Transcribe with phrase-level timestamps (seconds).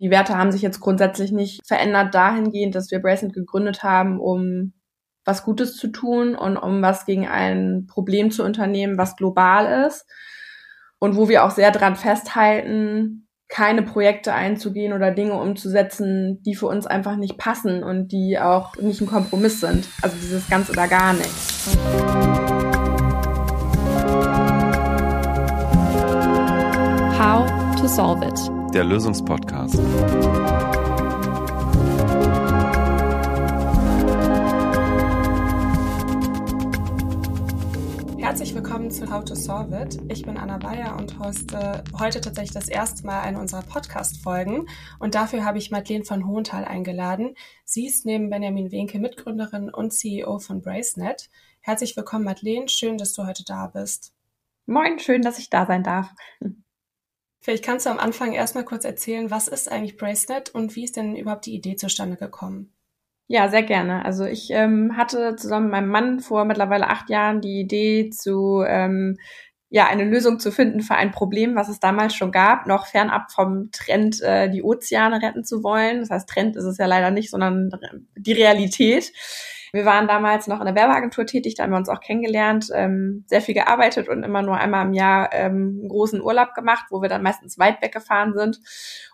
[0.00, 4.72] Die Werte haben sich jetzt grundsätzlich nicht verändert dahingehend, dass wir Bracelet gegründet haben, um
[5.24, 10.06] was Gutes zu tun und um was gegen ein Problem zu unternehmen, was global ist.
[11.00, 16.66] Und wo wir auch sehr dran festhalten, keine Projekte einzugehen oder Dinge umzusetzen, die für
[16.66, 19.88] uns einfach nicht passen und die auch nicht ein Kompromiss sind.
[20.02, 21.76] Also dieses ganz oder gar nichts.
[27.18, 27.46] How
[27.80, 28.57] to solve it.
[28.74, 29.78] Der Lösungspodcast.
[38.18, 39.98] Herzlich willkommen zu How to Solve It.
[40.08, 44.68] Ich bin Anna Bayer und hoste heute tatsächlich das erste Mal eine unserer Podcast-Folgen.
[44.98, 47.34] Und dafür habe ich Madeleine von Hohenthal eingeladen.
[47.64, 51.30] Sie ist neben Benjamin Wenke Mitgründerin und CEO von Bracenet.
[51.60, 52.68] Herzlich willkommen, Madeleine.
[52.68, 54.12] Schön, dass du heute da bist.
[54.66, 56.10] Moin, schön, dass ich da sein darf.
[57.48, 60.98] Vielleicht kannst du am Anfang erstmal kurz erzählen, was ist eigentlich Bracenet und wie ist
[60.98, 62.74] denn überhaupt die Idee zustande gekommen?
[63.26, 64.04] Ja, sehr gerne.
[64.04, 68.62] Also ich ähm, hatte zusammen mit meinem Mann vor mittlerweile acht Jahren die Idee zu
[68.66, 69.16] ähm,
[69.70, 73.32] ja eine Lösung zu finden für ein Problem, was es damals schon gab, noch fernab
[73.32, 76.00] vom Trend, äh, die Ozeane retten zu wollen.
[76.00, 77.70] Das heißt, Trend ist es ja leider nicht, sondern
[78.14, 79.10] die Realität.
[79.72, 83.24] Wir waren damals noch in der Werbeagentur tätig, da haben wir uns auch kennengelernt, ähm,
[83.26, 87.08] sehr viel gearbeitet und immer nur einmal im Jahr ähm, großen Urlaub gemacht, wo wir
[87.08, 88.60] dann meistens weit weggefahren sind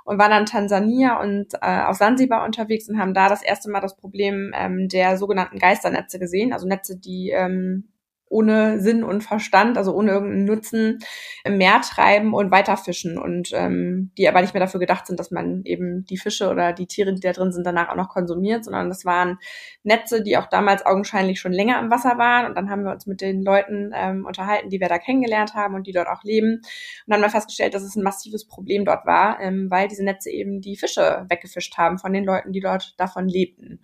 [0.04, 3.80] und waren dann Tansania und äh, auf Sansibar unterwegs und haben da das erste Mal
[3.80, 7.88] das Problem ähm, der sogenannten Geisternetze gesehen, also Netze, die ähm,
[8.34, 10.98] ohne Sinn und Verstand, also ohne irgendeinen Nutzen
[11.44, 15.30] im Meer treiben und weiterfischen und ähm, die aber nicht mehr dafür gedacht sind, dass
[15.30, 18.64] man eben die Fische oder die Tiere, die da drin sind, danach auch noch konsumiert,
[18.64, 19.38] sondern das waren
[19.84, 22.46] Netze, die auch damals augenscheinlich schon länger im Wasser waren.
[22.46, 25.76] Und dann haben wir uns mit den Leuten ähm, unterhalten, die wir da kennengelernt haben
[25.76, 26.60] und die dort auch leben.
[27.06, 30.30] Und haben dann festgestellt, dass es ein massives Problem dort war, ähm, weil diese Netze
[30.30, 33.80] eben die Fische weggefischt haben von den Leuten, die dort davon lebten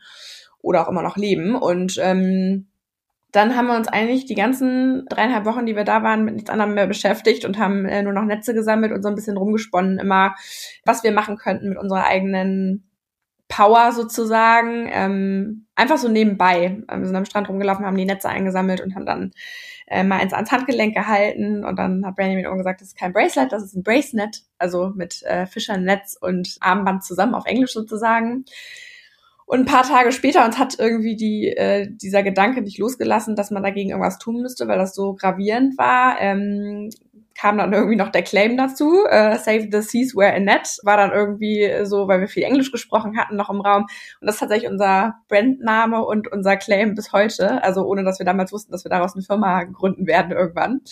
[0.60, 1.54] oder auch immer noch leben.
[1.54, 2.66] Und ähm,
[3.32, 6.50] dann haben wir uns eigentlich die ganzen dreieinhalb Wochen, die wir da waren, mit nichts
[6.50, 9.98] anderem mehr beschäftigt und haben äh, nur noch Netze gesammelt und so ein bisschen rumgesponnen,
[9.98, 10.34] immer,
[10.84, 12.90] was wir machen könnten mit unserer eigenen
[13.48, 14.88] Power sozusagen.
[14.90, 16.82] Ähm, einfach so nebenbei.
[16.88, 19.32] Wir sind am Strand rumgelaufen, haben die Netze eingesammelt und haben dann
[19.86, 23.12] äh, mal eins ans Handgelenk gehalten und dann hat Brandy mir gesagt, das ist kein
[23.12, 28.44] Bracelet, das ist ein Bracelet, also mit äh, Fischernetz und Armband zusammen auf Englisch sozusagen.
[29.50, 33.50] Und ein paar Tage später uns hat irgendwie die, äh, dieser Gedanke nicht losgelassen, dass
[33.50, 36.20] man dagegen irgendwas tun müsste, weil das so gravierend war.
[36.20, 36.88] Ähm,
[37.36, 39.04] kam dann irgendwie noch der Claim dazu.
[39.08, 42.70] Äh, Save the Seas Where a Net war dann irgendwie so, weil wir viel Englisch
[42.70, 43.86] gesprochen hatten, noch im Raum.
[44.20, 47.60] Und das ist tatsächlich unser Brandname und unser Claim bis heute.
[47.64, 50.74] Also ohne, dass wir damals wussten, dass wir daraus eine Firma gründen werden irgendwann.
[50.74, 50.84] Und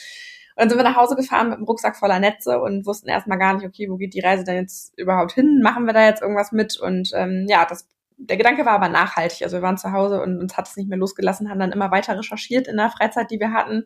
[0.57, 3.55] dann sind wir nach Hause gefahren mit einem Rucksack voller Netze und wussten erstmal gar
[3.55, 5.61] nicht, okay, wo geht die Reise denn jetzt überhaupt hin?
[5.63, 6.77] Machen wir da jetzt irgendwas mit?
[6.81, 7.87] Und ähm, ja, das
[8.19, 9.43] der Gedanke war aber nachhaltig.
[9.43, 11.91] Also wir waren zu Hause und uns hat es nicht mehr losgelassen, haben dann immer
[11.91, 13.85] weiter recherchiert in der Freizeit, die wir hatten,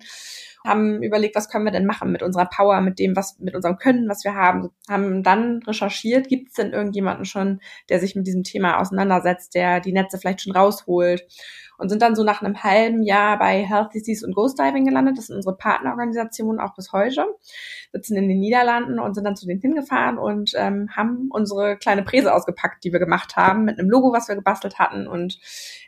[0.65, 3.77] haben überlegt, was können wir denn machen mit unserer Power, mit dem, was, mit unserem
[3.77, 8.27] Können, was wir haben, haben dann recherchiert, gibt es denn irgendjemanden schon, der sich mit
[8.27, 11.27] diesem Thema auseinandersetzt, der die Netze vielleicht schon rausholt
[11.83, 15.19] und sind dann so nach einem halben Jahr bei Healthy Seas und Ghost Diving gelandet.
[15.19, 17.27] Das sind unsere Partnerorganisationen auch bis heute.
[17.93, 22.05] Sitzen in den Niederlanden und sind dann zu denen hingefahren und ähm, haben unsere kleine
[22.05, 25.41] Präse ausgepackt, die wir gemacht haben, mit einem Logo, was wir gebastelt hatten und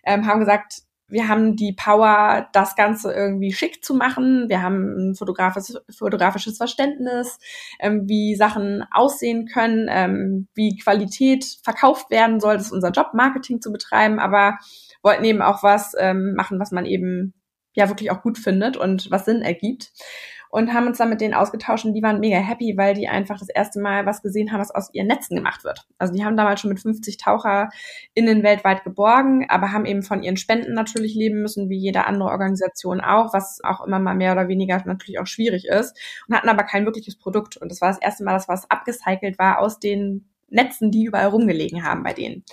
[0.05, 4.49] ähm, haben gesagt, wir haben die Power, das Ganze irgendwie schick zu machen.
[4.49, 7.39] Wir haben ein fotografisches, fotografisches Verständnis,
[7.79, 12.57] ähm, wie Sachen aussehen können, ähm, wie Qualität verkauft werden soll.
[12.57, 14.59] Das ist unser Job, Marketing zu betreiben, aber
[15.03, 17.35] wollten eben auch was ähm, machen, was man eben
[17.75, 19.93] ja wirklich auch gut findet und was Sinn ergibt.
[20.55, 23.41] Und haben uns dann mit denen ausgetauscht und die waren mega happy, weil die einfach
[23.41, 25.85] das erste Mal was gesehen haben, was aus ihren Netzen gemacht wird.
[25.99, 30.37] Also die haben damals schon mit 50 TaucherInnen weltweit geborgen, aber haben eben von ihren
[30.37, 34.47] Spenden natürlich leben müssen, wie jede andere Organisation auch, was auch immer mal mehr oder
[34.47, 35.99] weniger natürlich auch schwierig ist
[36.29, 37.57] und hatten aber kein wirkliches Produkt.
[37.57, 41.31] Und das war das erste Mal, dass was abgecycelt war aus den Netzen, die überall
[41.31, 42.45] rumgelegen haben bei denen.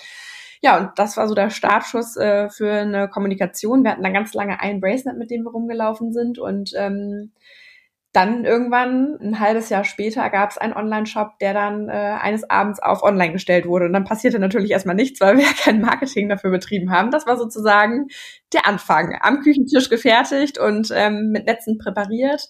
[0.64, 3.84] Ja, und das war so der Startschuss äh, für eine Kommunikation.
[3.84, 7.32] Wir hatten dann ganz lange ein Bracelet, mit dem wir rumgelaufen sind und ähm,
[8.14, 12.82] dann irgendwann, ein halbes Jahr später, gab es einen Online-Shop, der dann äh, eines Abends
[12.82, 13.86] auf online gestellt wurde.
[13.86, 17.12] Und dann passierte natürlich erstmal nichts, weil wir ja kein Marketing dafür betrieben haben.
[17.12, 18.08] Das war sozusagen
[18.52, 19.18] der Anfang.
[19.22, 22.50] Am Küchentisch gefertigt und ähm, mit Netzen präpariert.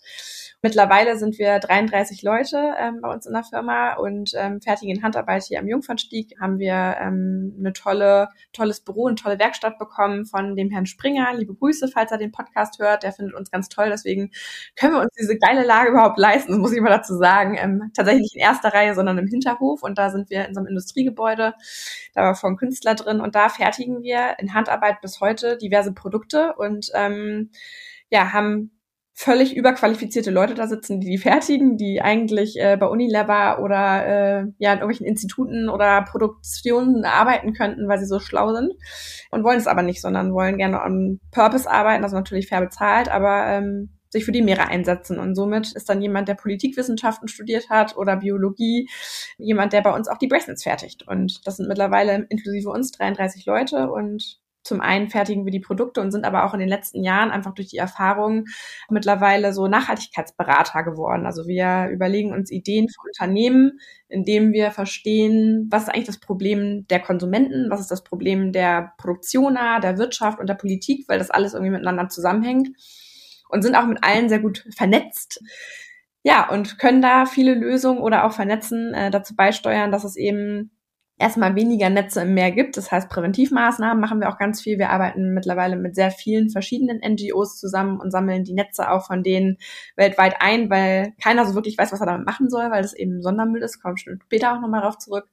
[0.64, 5.02] Mittlerweile sind wir 33 Leute ähm, bei uns in der Firma und ähm, fertigen in
[5.02, 6.36] Handarbeit hier am Jungfernstieg.
[6.40, 11.34] Haben wir ähm, eine tolle, tolles Büro, eine tolle Werkstatt bekommen von dem Herrn Springer.
[11.34, 13.02] Liebe Grüße, falls er den Podcast hört.
[13.02, 13.90] Der findet uns ganz toll.
[13.90, 14.30] Deswegen
[14.76, 16.52] können wir uns diese geile Lage überhaupt leisten.
[16.52, 17.58] Das muss ich mal dazu sagen.
[17.60, 19.82] Ähm, tatsächlich nicht in erster Reihe, sondern im Hinterhof.
[19.82, 21.56] Und da sind wir in so einem Industriegebäude.
[22.14, 26.54] Da war von Künstler drin und da fertigen wir in Handarbeit bis heute diverse Produkte
[26.56, 27.50] und ähm,
[28.12, 28.70] ja, haben
[29.22, 34.46] völlig überqualifizierte Leute da sitzen, die die fertigen, die eigentlich äh, bei Unilever oder äh,
[34.58, 38.74] ja in irgendwelchen Instituten oder Produktionen arbeiten könnten, weil sie so schlau sind
[39.30, 43.10] und wollen es aber nicht, sondern wollen gerne on Purpose arbeiten, also natürlich fair bezahlt,
[43.10, 45.20] aber ähm, sich für die Meere einsetzen.
[45.20, 48.90] Und somit ist dann jemand, der Politikwissenschaften studiert hat oder Biologie,
[49.38, 51.08] jemand, der bei uns auch die Bracelets fertigt.
[51.08, 56.02] Und das sind mittlerweile inklusive uns 33 Leute und zum einen fertigen wir die Produkte
[56.02, 58.46] und sind aber auch in den letzten Jahren einfach durch die Erfahrung
[58.90, 61.26] mittlerweile so Nachhaltigkeitsberater geworden.
[61.26, 66.86] Also wir überlegen uns Ideen für Unternehmen, indem wir verstehen, was ist eigentlich das Problem
[66.90, 71.32] der Konsumenten, was ist das Problem der Produktioner, der Wirtschaft und der Politik, weil das
[71.32, 72.70] alles irgendwie miteinander zusammenhängt
[73.50, 75.42] und sind auch mit allen sehr gut vernetzt.
[76.24, 80.72] Ja, und können da viele Lösungen oder auch vernetzen, äh, dazu beisteuern, dass es eben
[81.22, 82.76] erstmal weniger Netze im Meer gibt.
[82.76, 84.78] Das heißt, Präventivmaßnahmen machen wir auch ganz viel.
[84.78, 89.24] Wir arbeiten mittlerweile mit sehr vielen verschiedenen NGOs zusammen und sammeln die Netze auch von
[89.24, 89.58] denen
[89.96, 93.22] weltweit ein, weil keiner so wirklich weiß, was er damit machen soll, weil das eben
[93.22, 93.82] Sondermüll ist.
[93.82, 95.28] Kommen später auch nochmal drauf zurück.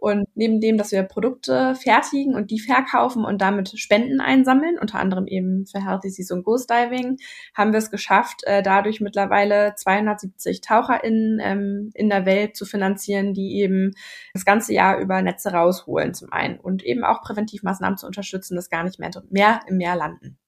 [0.00, 4.98] Und neben dem, dass wir Produkte fertigen und die verkaufen und damit Spenden einsammeln, unter
[4.98, 7.18] anderem eben für Healthy Seas und Ghost Diving,
[7.54, 13.34] haben wir es geschafft, äh, dadurch mittlerweile 270 TaucherInnen ähm, in der Welt zu finanzieren,
[13.34, 13.92] die eben
[14.32, 18.70] das ganze Jahr über Netze rausholen zum einen und eben auch Präventivmaßnahmen zu unterstützen, dass
[18.70, 20.38] gar nicht mehr, mehr im Meer landen.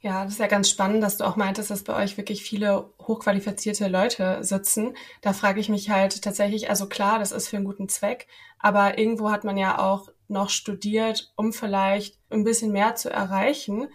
[0.00, 2.92] Ja, das ist ja ganz spannend, dass du auch meintest, dass bei euch wirklich viele
[3.02, 4.96] hochqualifizierte Leute sitzen.
[5.22, 8.28] Da frage ich mich halt tatsächlich, also klar, das ist für einen guten Zweck,
[8.58, 13.88] aber irgendwo hat man ja auch noch studiert, um vielleicht ein bisschen mehr zu erreichen.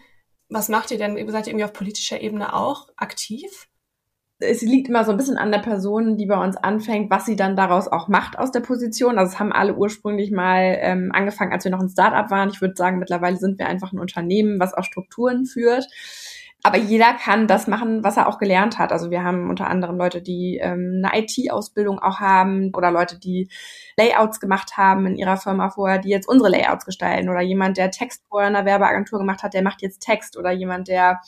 [0.49, 1.15] Was macht ihr denn?
[1.29, 3.67] Seid ihr irgendwie auf politischer Ebene auch aktiv?
[4.43, 7.35] es liegt immer so ein bisschen an der Person, die bei uns anfängt, was sie
[7.35, 9.17] dann daraus auch macht aus der Position.
[9.17, 12.49] Also es haben alle ursprünglich mal ähm, angefangen, als wir noch ein Startup waren.
[12.49, 15.87] Ich würde sagen, mittlerweile sind wir einfach ein Unternehmen, was auch Strukturen führt.
[16.65, 18.93] Aber jeder kann das machen, was er auch gelernt hat.
[18.93, 23.49] Also wir haben unter anderem Leute, die ähm, eine IT-Ausbildung auch haben oder Leute, die
[23.97, 27.91] Layouts gemacht haben in ihrer Firma vorher, die jetzt unsere Layouts gestalten oder jemand, der
[27.91, 31.19] Text vorher in einer Werbeagentur gemacht hat, der macht jetzt Text oder jemand, der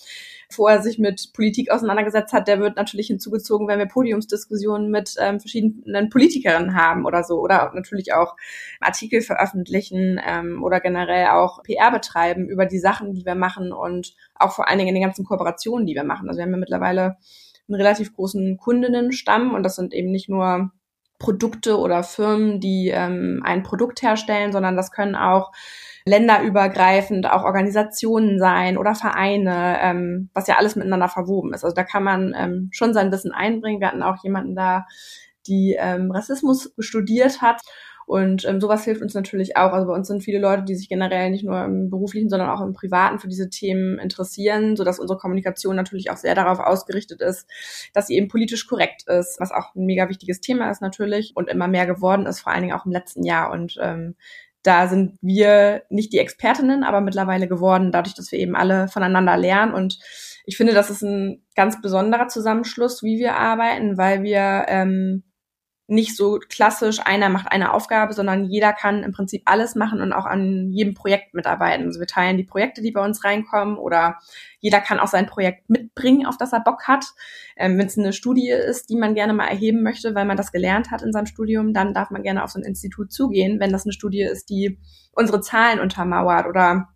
[0.55, 5.39] vorher sich mit Politik auseinandergesetzt hat, der wird natürlich hinzugezogen, wenn wir Podiumsdiskussionen mit ähm,
[5.39, 8.35] verschiedenen Politikerinnen haben oder so oder natürlich auch
[8.79, 14.15] Artikel veröffentlichen ähm, oder generell auch PR betreiben über die Sachen, die wir machen und
[14.35, 16.27] auch vor allen Dingen in den ganzen Kooperationen, die wir machen.
[16.27, 17.17] Also wir haben ja mittlerweile
[17.67, 20.71] einen relativ großen Kundinnenstamm und das sind eben nicht nur
[21.19, 25.51] Produkte oder Firmen, die ähm, ein Produkt herstellen, sondern das können auch
[26.07, 31.63] länderübergreifend auch Organisationen sein oder Vereine, ähm, was ja alles miteinander verwoben ist.
[31.63, 33.81] Also da kann man ähm, schon sein Wissen einbringen.
[33.81, 34.85] Wir hatten auch jemanden da,
[35.47, 37.61] die ähm, Rassismus studiert hat.
[38.07, 39.73] Und ähm, sowas hilft uns natürlich auch.
[39.73, 42.61] Also bei uns sind viele Leute, die sich generell nicht nur im beruflichen, sondern auch
[42.61, 47.49] im privaten für diese Themen interessieren, sodass unsere Kommunikation natürlich auch sehr darauf ausgerichtet ist,
[47.93, 51.49] dass sie eben politisch korrekt ist, was auch ein mega wichtiges Thema ist natürlich und
[51.49, 53.51] immer mehr geworden ist, vor allen Dingen auch im letzten Jahr.
[53.51, 54.15] Und ähm,
[54.65, 59.38] da sind wir nicht die Expertinnen, aber mittlerweile geworden, dadurch, dass wir eben alle voneinander
[59.38, 59.73] lernen.
[59.73, 60.00] Und
[60.45, 65.23] ich finde, das ist ein ganz besonderer Zusammenschluss, wie wir arbeiten, weil wir ähm,
[65.87, 70.13] nicht so klassisch, einer macht eine Aufgabe, sondern jeder kann im Prinzip alles machen und
[70.13, 71.86] auch an jedem Projekt mitarbeiten.
[71.86, 74.17] Also wir teilen die Projekte, die bei uns reinkommen oder
[74.60, 77.05] jeder kann auch sein Projekt mitbringen, auf das er Bock hat.
[77.55, 80.51] Ähm, Wenn es eine Studie ist, die man gerne mal erheben möchte, weil man das
[80.51, 83.60] gelernt hat in seinem Studium, dann darf man gerne auf so ein Institut zugehen.
[83.60, 84.79] Wenn das eine Studie ist, die
[85.12, 86.88] unsere Zahlen untermauert oder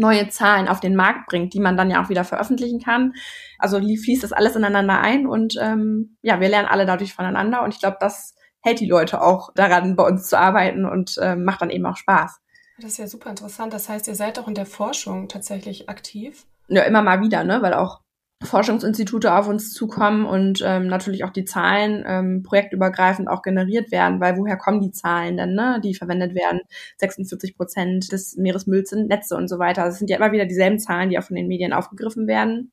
[0.00, 3.12] neue Zahlen auf den Markt bringt, die man dann ja auch wieder veröffentlichen kann.
[3.58, 7.74] Also fließt das alles ineinander ein und ähm, ja, wir lernen alle dadurch voneinander und
[7.74, 11.62] ich glaube, das hält die Leute auch daran, bei uns zu arbeiten und äh, macht
[11.62, 12.40] dann eben auch Spaß.
[12.78, 13.72] Das ist ja super interessant.
[13.74, 16.46] Das heißt, ihr seid auch in der Forschung tatsächlich aktiv?
[16.68, 17.60] Ja, immer mal wieder, ne?
[17.60, 18.00] Weil auch
[18.42, 24.20] Forschungsinstitute auf uns zukommen und ähm, natürlich auch die Zahlen ähm, projektübergreifend auch generiert werden,
[24.20, 26.60] weil woher kommen die Zahlen denn, ne, die verwendet werden?
[26.96, 29.84] 46 Prozent des Meeresmülls sind Netze und so weiter.
[29.84, 32.72] Das sind ja immer wieder dieselben Zahlen, die auch von den Medien aufgegriffen werden.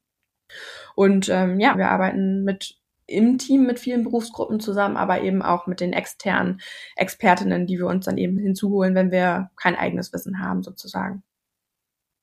[0.95, 5.67] Und ähm, ja, wir arbeiten mit im Team mit vielen Berufsgruppen zusammen, aber eben auch
[5.67, 6.59] mit den externen
[6.95, 11.23] Expertinnen, die wir uns dann eben hinzuholen, wenn wir kein eigenes Wissen haben, sozusagen.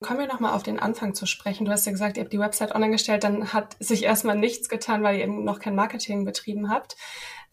[0.04, 1.64] Kommen wir nochmal auf den Anfang zu sprechen.
[1.64, 4.68] Du hast ja gesagt, ihr habt die Website online gestellt, dann hat sich erstmal nichts
[4.68, 6.96] getan, weil ihr eben noch kein Marketing betrieben habt.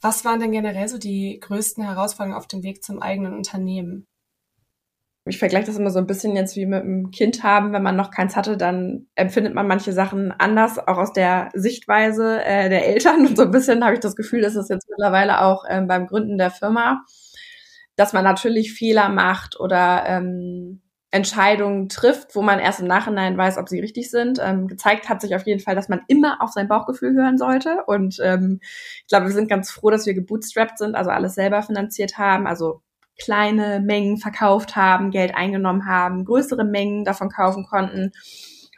[0.01, 4.05] Was waren denn generell so die größten Herausforderungen auf dem Weg zum eigenen Unternehmen?
[5.23, 7.71] Ich vergleiche das immer so ein bisschen jetzt wie mit einem Kind haben.
[7.71, 12.43] Wenn man noch keins hatte, dann empfindet man manche Sachen anders, auch aus der Sichtweise
[12.43, 13.27] äh, der Eltern.
[13.27, 16.05] Und so ein bisschen habe ich das Gefühl, dass es jetzt mittlerweile auch ähm, beim
[16.05, 17.05] Gründen der Firma,
[17.95, 20.81] dass man natürlich Fehler macht oder ähm,
[21.11, 24.39] Entscheidungen trifft, wo man erst im Nachhinein weiß, ob sie richtig sind.
[24.41, 27.83] Ähm, gezeigt hat sich auf jeden Fall, dass man immer auf sein Bauchgefühl hören sollte.
[27.85, 31.63] Und ähm, ich glaube, wir sind ganz froh, dass wir gebootstrapped sind, also alles selber
[31.63, 32.81] finanziert haben, also
[33.19, 38.13] kleine Mengen verkauft haben, Geld eingenommen haben, größere Mengen davon kaufen konnten,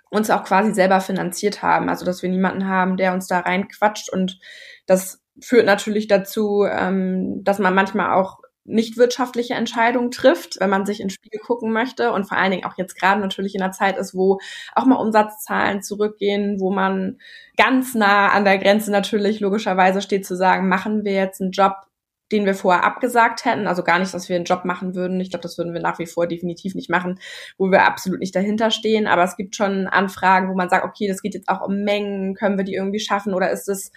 [0.10, 1.88] uns auch quasi selber finanziert haben.
[1.88, 4.10] Also dass wir niemanden haben, der uns da reinquatscht.
[4.12, 4.40] Und
[4.88, 10.86] das führt natürlich dazu, ähm, dass man manchmal auch nicht wirtschaftliche Entscheidungen trifft, wenn man
[10.86, 13.72] sich ins Spiegel gucken möchte und vor allen Dingen auch jetzt gerade natürlich in der
[13.72, 14.40] Zeit ist, wo
[14.74, 17.18] auch mal Umsatzzahlen zurückgehen, wo man
[17.58, 21.74] ganz nah an der Grenze natürlich logischerweise steht zu sagen, machen wir jetzt einen Job,
[22.32, 25.20] den wir vorher abgesagt hätten, also gar nicht, dass wir einen Job machen würden.
[25.20, 27.20] Ich glaube, das würden wir nach wie vor definitiv nicht machen,
[27.58, 29.08] wo wir absolut nicht dahinter stehen.
[29.08, 32.34] Aber es gibt schon Anfragen, wo man sagt, okay, das geht jetzt auch um Mengen,
[32.34, 33.92] können wir die irgendwie schaffen oder ist es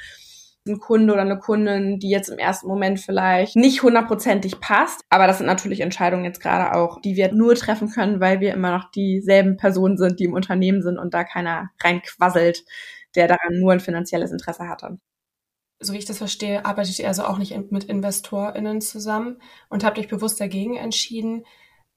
[0.67, 5.03] ein Kunde oder eine Kundin, die jetzt im ersten Moment vielleicht nicht hundertprozentig passt.
[5.09, 8.53] Aber das sind natürlich Entscheidungen jetzt gerade auch, die wir nur treffen können, weil wir
[8.53, 12.65] immer noch dieselben Personen sind, die im Unternehmen sind und da keiner reinquasselt,
[13.15, 14.99] der daran nur ein finanzielles Interesse hatte.
[15.79, 19.99] So wie ich das verstehe, arbeitet ihr also auch nicht mit InvestorInnen zusammen und habt
[19.99, 21.45] euch bewusst dagegen entschieden.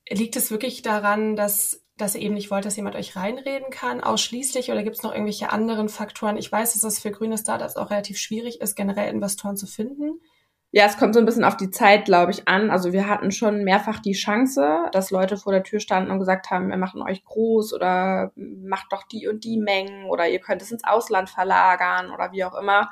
[0.10, 4.02] Liegt es wirklich daran, dass dass ihr eben nicht wollt, dass jemand euch reinreden kann,
[4.02, 6.38] ausschließlich, oder gibt es noch irgendwelche anderen Faktoren?
[6.38, 10.20] Ich weiß, dass es für grüne Startups auch relativ schwierig ist, generell Investoren zu finden.
[10.72, 12.70] Ja, es kommt so ein bisschen auf die Zeit, glaube ich, an.
[12.70, 16.52] Also wir hatten schon mehrfach die Chance, dass Leute vor der Tür standen und gesagt
[16.52, 20.62] haben, wir machen euch groß oder macht doch die und die Mengen oder ihr könnt
[20.62, 22.92] es ins Ausland verlagern oder wie auch immer.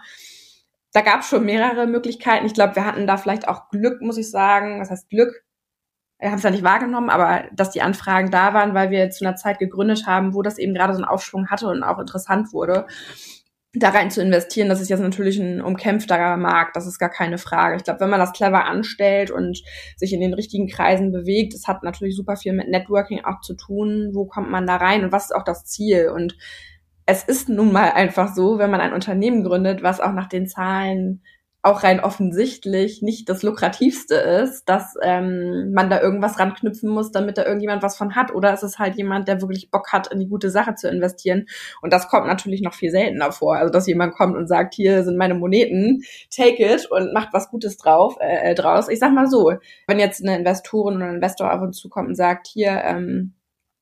[0.92, 2.48] Da gab es schon mehrere Möglichkeiten.
[2.48, 4.82] Ich glaube, wir hatten da vielleicht auch Glück, muss ich sagen.
[4.82, 5.44] Was heißt Glück?
[6.20, 9.26] Wir haben es ja nicht wahrgenommen, aber dass die Anfragen da waren, weil wir zu
[9.26, 12.54] einer Zeit gegründet haben, wo das eben gerade so einen Aufschwung hatte und auch interessant
[12.54, 12.88] wurde,
[13.74, 17.38] da rein zu investieren, das ist jetzt natürlich ein umkämpfter Markt, das ist gar keine
[17.38, 17.76] Frage.
[17.76, 19.62] Ich glaube, wenn man das clever anstellt und
[19.98, 23.56] sich in den richtigen Kreisen bewegt, das hat natürlich super viel mit Networking auch zu
[23.56, 24.12] tun.
[24.14, 26.10] Wo kommt man da rein und was ist auch das Ziel?
[26.10, 26.38] Und
[27.06, 30.48] es ist nun mal einfach so, wenn man ein Unternehmen gründet, was auch nach den
[30.48, 31.22] Zahlen
[31.68, 37.38] auch rein offensichtlich nicht das lukrativste ist, dass ähm, man da irgendwas ranknüpfen muss, damit
[37.38, 38.34] da irgendjemand was von hat.
[38.34, 41.46] Oder ist es halt jemand, der wirklich Bock hat, in die gute Sache zu investieren.
[41.82, 43.56] Und das kommt natürlich noch viel seltener vor.
[43.56, 46.02] Also dass jemand kommt und sagt, hier sind meine Moneten,
[46.36, 48.90] take it und macht was Gutes drauf äh, draus.
[48.90, 49.54] Ich sag mal so,
[49.88, 53.34] wenn jetzt eine Investorin oder ein Investor auf uns zukommt und sagt, hier, ähm,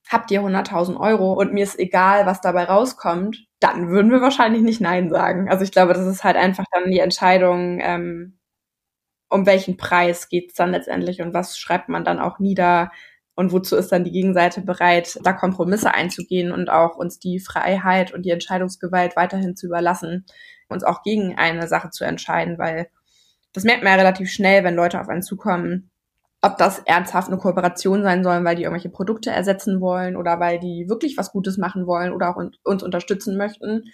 [0.10, 4.62] habt ihr 100.000 Euro und mir ist egal, was dabei rauskommt, dann würden wir wahrscheinlich
[4.62, 5.50] nicht Nein sagen.
[5.50, 8.38] Also ich glaube, das ist halt einfach dann die Entscheidung, ähm,
[9.30, 12.92] um welchen Preis geht's dann letztendlich und was schreibt man dann auch nieder
[13.36, 18.14] und wozu ist dann die Gegenseite bereit, da Kompromisse einzugehen und auch uns die Freiheit
[18.14, 20.26] und die Entscheidungsgewalt weiterhin zu überlassen,
[20.70, 22.88] uns auch gegen eine Sache zu entscheiden, weil
[23.54, 25.92] das merkt man ja relativ schnell, wenn Leute auf einen zukommen,
[26.46, 30.60] ob das ernsthaft eine Kooperation sein soll, weil die irgendwelche Produkte ersetzen wollen oder weil
[30.60, 33.86] die wirklich was Gutes machen wollen oder auch uns unterstützen möchten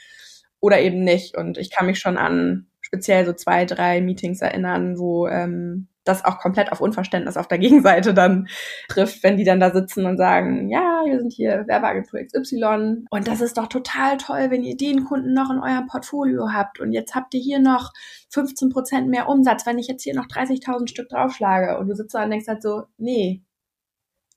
[0.60, 1.38] oder eben nicht.
[1.38, 6.26] Und ich kann mich schon an speziell so zwei, drei Meetings erinnern, wo ähm, das
[6.26, 8.48] auch komplett auf Unverständnis auf der Gegenseite dann
[8.90, 13.28] trifft, wenn die dann da sitzen und sagen, ja, wir sind hier Werbeagentur XY und
[13.28, 16.80] das ist doch total toll, wenn ihr den Kunden noch in eurem Portfolio habt.
[16.80, 17.92] Und jetzt habt ihr hier noch
[18.30, 21.78] 15 Prozent mehr Umsatz, wenn ich jetzt hier noch 30.000 Stück draufschlage.
[21.78, 23.44] Und du sitzt da und denkst halt so, nee.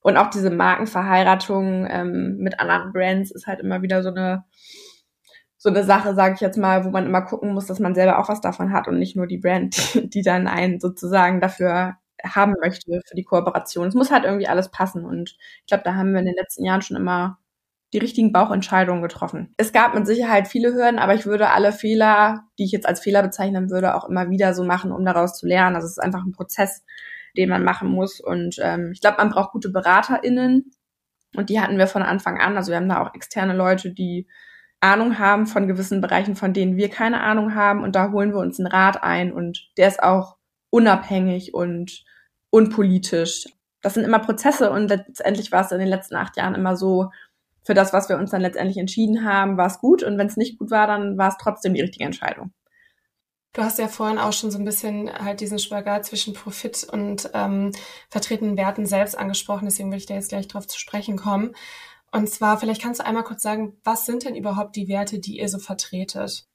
[0.03, 4.45] Und auch diese Markenverheiratung ähm, mit anderen Brands ist halt immer wieder so eine
[5.65, 8.19] so eine Sache, sage ich jetzt mal, wo man immer gucken muss, dass man selber
[8.19, 9.75] auch was davon hat und nicht nur die Brand,
[10.15, 13.89] die dann einen sozusagen dafür haben möchte für die Kooperation.
[13.89, 15.31] Es muss halt irgendwie alles passen und
[15.61, 17.39] ich glaube, da haben wir in den letzten Jahren schon immer
[17.95, 19.55] die richtigen Bauchentscheidungen getroffen.
[19.57, 23.01] Es gab mit Sicherheit viele Hürden, aber ich würde alle Fehler, die ich jetzt als
[23.01, 25.77] Fehler bezeichnen würde, auch immer wieder so machen, um daraus zu lernen.
[25.77, 26.85] Also es ist einfach ein Prozess,
[27.39, 28.21] den man machen muss.
[28.21, 30.73] Und ähm, ich glaube, man braucht gute BeraterInnen.
[31.37, 32.57] Und die hatten wir von Anfang an.
[32.57, 34.27] Also wir haben da auch externe Leute, die
[34.85, 37.83] Ahnung haben von gewissen Bereichen, von denen wir keine Ahnung haben.
[37.83, 40.37] Und da holen wir uns einen Rat ein und der ist auch
[40.71, 42.05] unabhängig und
[42.51, 43.47] unpolitisch.
[43.81, 47.11] Das sind immer Prozesse und letztendlich war es in den letzten acht Jahren immer so,
[47.65, 50.37] für das, was wir uns dann letztendlich entschieden haben, war es gut und wenn es
[50.37, 52.53] nicht gut war, dann war es trotzdem die richtige Entscheidung.
[53.55, 57.31] Du hast ja vorhin auch schon so ein bisschen halt diesen Spagat zwischen Profit und
[57.35, 57.71] ähm,
[58.11, 61.55] vertretenen Werten selbst angesprochen, deswegen will ich da jetzt gleich drauf zu sprechen kommen.
[62.15, 65.41] Und zwar, vielleicht kannst du einmal kurz sagen, was sind denn überhaupt die Werte, die
[65.41, 66.47] ihr so vertretet?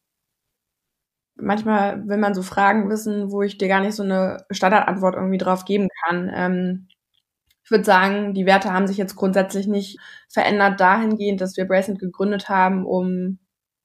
[1.35, 5.37] Manchmal will man so Fragen wissen, wo ich dir gar nicht so eine Standardantwort irgendwie
[5.37, 6.31] drauf geben kann.
[6.33, 6.87] Ähm,
[7.65, 9.99] ich würde sagen, die Werte haben sich jetzt grundsätzlich nicht
[10.29, 13.39] verändert dahingehend, dass wir Bracelet gegründet haben, um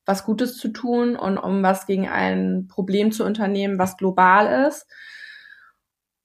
[0.07, 4.87] was Gutes zu tun und um was gegen ein Problem zu unternehmen, was global ist.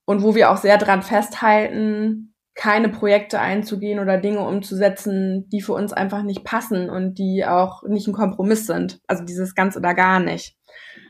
[0.06, 5.71] Und wo wir auch sehr dran festhalten, keine Projekte einzugehen oder Dinge umzusetzen, die für
[5.71, 8.99] uns einfach nicht passen und die auch nicht ein Kompromiss sind.
[9.07, 10.57] Also dieses ganz oder gar nicht.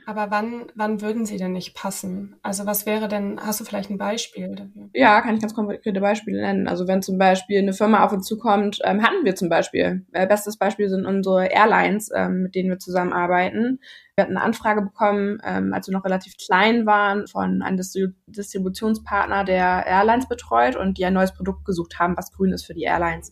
[0.09, 2.35] Aber wann, wann würden sie denn nicht passen?
[2.41, 4.89] Also was wäre denn, hast du vielleicht ein Beispiel dafür?
[4.91, 6.67] Ja, kann ich ganz konkrete Beispiele nennen.
[6.67, 10.25] Also wenn zum Beispiel eine Firma auf uns zukommt, ähm, hatten wir zum Beispiel, äh,
[10.25, 13.81] bestes Beispiel sind unsere Airlines, ähm, mit denen wir zusammenarbeiten.
[14.15, 18.15] Wir hatten eine Anfrage bekommen, ähm, als wir noch relativ klein waren, von einem Distrib
[18.25, 22.73] Distributionspartner, der Airlines betreut und die ein neues Produkt gesucht haben, was grün ist für
[22.73, 23.31] die Airlines.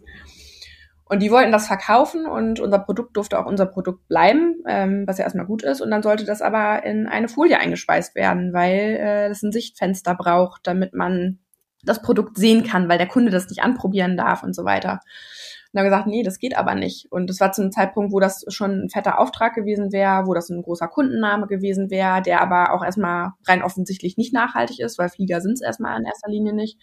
[1.10, 5.18] Und die wollten das verkaufen und unser Produkt durfte auch unser Produkt bleiben, ähm, was
[5.18, 5.82] ja erstmal gut ist.
[5.82, 10.16] Und dann sollte das aber in eine Folie eingespeist werden, weil äh, das ein Sichtfenster
[10.16, 11.40] braucht, damit man
[11.84, 15.00] das Produkt sehen kann, weil der Kunde das nicht anprobieren darf und so weiter.
[15.74, 17.12] Und dann gesagt, nee, das geht aber nicht.
[17.12, 20.34] Und das war zu einem Zeitpunkt, wo das schon ein fetter Auftrag gewesen wäre, wo
[20.34, 24.98] das ein großer Kundenname gewesen wäre, der aber auch erstmal rein offensichtlich nicht nachhaltig ist,
[24.98, 26.80] weil Flieger sind es erstmal in erster Linie nicht.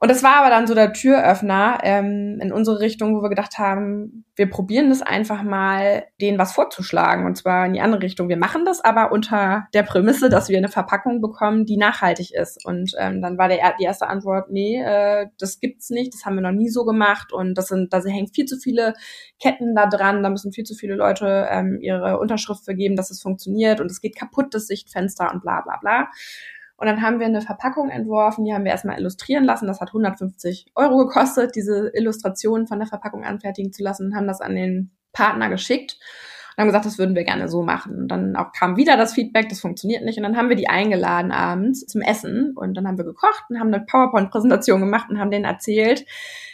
[0.00, 3.58] Und das war aber dann so der Türöffner ähm, in unsere Richtung, wo wir gedacht
[3.58, 7.26] haben, wir probieren das einfach mal, denen was vorzuschlagen.
[7.26, 8.28] Und zwar in die andere Richtung.
[8.28, 12.64] Wir machen das aber unter der Prämisse, dass wir eine Verpackung bekommen, die nachhaltig ist.
[12.64, 16.36] Und ähm, dann war der, die erste Antwort, nee, äh, das gibt's nicht, das haben
[16.36, 17.32] wir noch nie so gemacht.
[17.32, 18.94] Und das sind, da hängen viel zu viele
[19.40, 23.20] Ketten da dran, da müssen viel zu viele Leute ähm, ihre Unterschrift vergeben, dass es
[23.20, 26.08] funktioniert und es geht kaputt, das Sichtfenster und bla bla bla.
[26.78, 29.66] Und dann haben wir eine Verpackung entworfen, die haben wir erstmal illustrieren lassen.
[29.66, 34.28] Das hat 150 Euro gekostet, diese Illustration von der Verpackung anfertigen zu lassen und haben
[34.28, 35.98] das an den Partner geschickt
[36.58, 37.96] und haben gesagt, das würden wir gerne so machen.
[37.96, 40.16] Und dann auch kam wieder das Feedback, das funktioniert nicht.
[40.18, 43.60] Und dann haben wir die eingeladen abends zum Essen und dann haben wir gekocht und
[43.60, 46.04] haben eine PowerPoint-Präsentation gemacht und haben denen erzählt,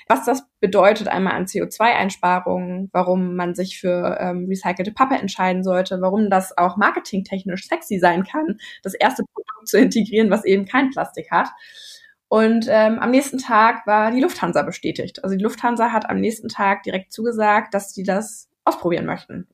[0.06, 6.02] was das bedeutet einmal an CO2-Einsparungen, warum man sich für ähm, recycelte Pappe entscheiden sollte,
[6.02, 10.90] warum das auch marketingtechnisch sexy sein kann, das erste Produkt zu integrieren, was eben kein
[10.90, 11.48] Plastik hat.
[12.28, 15.24] Und ähm, am nächsten Tag war die Lufthansa bestätigt.
[15.24, 19.48] Also die Lufthansa hat am nächsten Tag direkt zugesagt, dass die das ausprobieren möchten.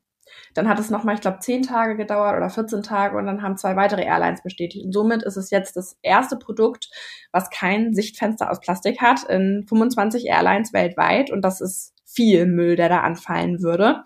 [0.55, 3.57] Dann hat es nochmal, ich glaube, zehn Tage gedauert oder 14 Tage und dann haben
[3.57, 4.85] zwei weitere Airlines bestätigt.
[4.85, 6.91] Und somit ist es jetzt das erste Produkt,
[7.33, 11.31] was kein Sichtfenster aus Plastik hat in 25 Airlines weltweit.
[11.31, 14.03] Und das ist viel Müll, der da anfallen würde.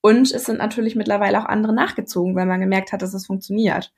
[0.00, 3.92] Und es sind natürlich mittlerweile auch andere nachgezogen, weil man gemerkt hat, dass es funktioniert.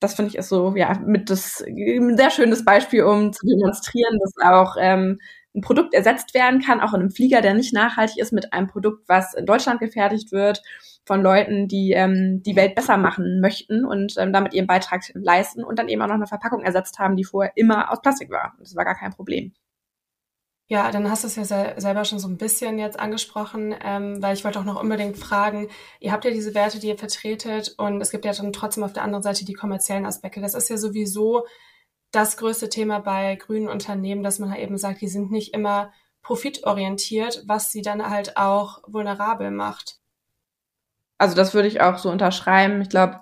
[0.00, 4.18] Das finde ich ist so, ja, mit das ein sehr schönes Beispiel, um zu demonstrieren,
[4.20, 5.18] dass auch ähm,
[5.54, 8.66] ein Produkt ersetzt werden kann, auch in einem Flieger, der nicht nachhaltig ist, mit einem
[8.66, 10.62] Produkt, was in Deutschland gefertigt wird
[11.06, 15.64] von Leuten, die ähm, die Welt besser machen möchten und ähm, damit ihren Beitrag leisten
[15.64, 18.54] und dann eben auch noch eine Verpackung ersetzt haben, die vorher immer aus Plastik war.
[18.58, 19.52] Das war gar kein Problem.
[20.68, 24.20] Ja, dann hast du es ja sel selber schon so ein bisschen jetzt angesprochen, ähm,
[24.20, 25.68] weil ich wollte auch noch unbedingt fragen,
[26.00, 28.92] ihr habt ja diese Werte, die ihr vertretet und es gibt ja dann trotzdem auf
[28.92, 30.40] der anderen Seite die kommerziellen Aspekte.
[30.40, 31.46] Das ist ja sowieso
[32.10, 35.92] das größte Thema bei grünen Unternehmen, dass man halt eben sagt, die sind nicht immer
[36.22, 40.00] profitorientiert, was sie dann halt auch vulnerabel macht.
[41.18, 42.80] Also das würde ich auch so unterschreiben.
[42.82, 43.20] Ich glaube,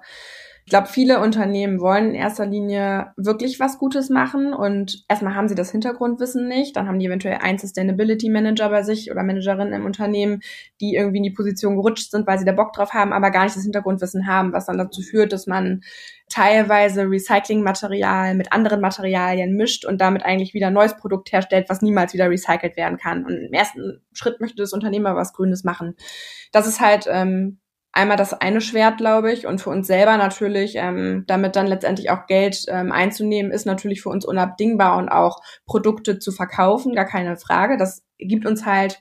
[0.67, 5.47] ich glaube, viele Unternehmen wollen in erster Linie wirklich was Gutes machen und erstmal haben
[5.47, 9.75] sie das Hintergrundwissen nicht, dann haben die eventuell einen Sustainability Manager bei sich oder Managerin
[9.75, 10.41] im Unternehmen,
[10.81, 13.45] die irgendwie in die Position gerutscht sind, weil sie da Bock drauf haben, aber gar
[13.45, 15.83] nicht das Hintergrundwissen haben, was dann dazu führt, dass man
[16.31, 21.83] teilweise Recyclingmaterial mit anderen Materialien mischt und damit eigentlich wieder ein neues Produkt herstellt, was
[21.83, 23.27] niemals wieder recycelt werden kann.
[23.27, 25.95] Und im ersten Schritt möchte das Unternehmen aber was Grünes machen.
[26.53, 27.59] Das ist halt ähm,
[27.95, 32.11] einmal das eine Schwert, glaube ich, und für uns selber natürlich, ähm, damit dann letztendlich
[32.11, 37.07] auch Geld ähm, einzunehmen, ist natürlich für uns unabdingbar und auch Produkte zu verkaufen, gar
[37.07, 37.77] keine Frage.
[37.77, 39.01] Das gibt uns halt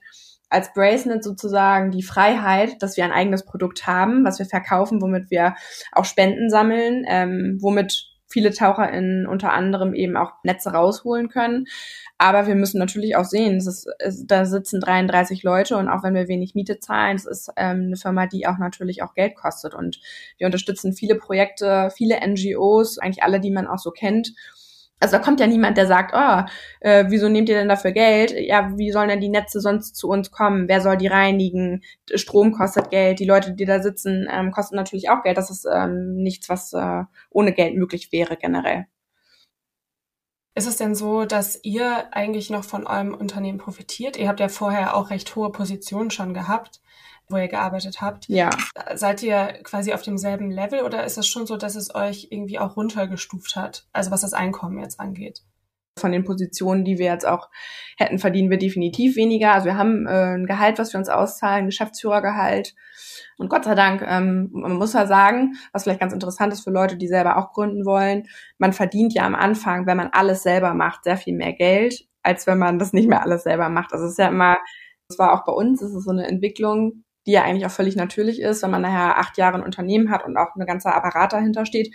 [0.50, 5.32] als Bracelet sozusagen die Freiheit, dass wir ein eigenes Produkt haben, was wir verkaufen, womit
[5.32, 5.56] wir
[5.92, 11.68] auch Spenden sammeln, ähm, womit viele Taucher in unter anderem eben auch Netze rausholen können.
[12.18, 16.04] Aber wir müssen natürlich auch sehen, es ist, es, da sitzen 33 Leute und auch
[16.04, 19.36] wenn wir wenig Miete zahlen, es ist ähm, eine Firma, die auch natürlich auch Geld
[19.36, 19.76] kostet.
[19.76, 20.00] Und
[20.38, 24.34] wir unterstützen viele Projekte, viele NGOs, eigentlich alle, die man auch so kennt.
[25.04, 26.44] Also da kommt ja niemand, der sagt, oh,
[26.80, 28.32] äh, wieso nehmt ihr denn dafür Geld?
[28.32, 30.70] Ja, wie sollen denn die Netze sonst zu uns kommen?
[30.70, 31.82] Wer soll die reinigen?
[32.16, 35.38] Strom kostet Geld, die Leute, die da sitzen, ähm, kosten natürlich auch Geld.
[35.38, 38.86] Das ist ähm, nichts, was äh, ohne Geld möglich wäre generell.
[40.56, 44.16] Ist es denn so, dass ihr eigentlich noch von eurem Unternehmen profitiert?
[44.16, 46.80] Ihr habt ja vorher auch recht hohe Positionen schon gehabt,
[47.30, 48.28] wo ihr gearbeitet habt.
[48.28, 48.50] Ja.
[48.96, 52.60] Seid ihr quasi auf demselben Level oder ist es schon so, dass es euch irgendwie
[52.60, 53.88] auch runtergestuft hat?
[53.94, 55.42] Also was das Einkommen jetzt angeht?
[56.00, 57.50] Von den Positionen, die wir jetzt auch
[57.98, 59.54] hätten, verdienen wir definitiv weniger.
[59.54, 62.74] Also wir haben äh, ein Gehalt, was wir uns auszahlen, Geschäftsführergehalt.
[63.38, 66.72] Und Gott sei Dank, ähm, man muss ja sagen, was vielleicht ganz interessant ist für
[66.72, 68.24] Leute, die selber auch gründen wollen,
[68.58, 72.48] man verdient ja am Anfang, wenn man alles selber macht, sehr viel mehr Geld, als
[72.48, 73.94] wenn man das nicht mehr alles selber macht.
[73.94, 74.58] Also es ist ja immer,
[75.08, 77.96] das war auch bei uns, es ist so eine Entwicklung, die ja eigentlich auch völlig
[77.96, 81.34] natürlich ist, wenn man nachher acht Jahre ein Unternehmen hat und auch eine ganze Apparat
[81.34, 81.94] dahinter steht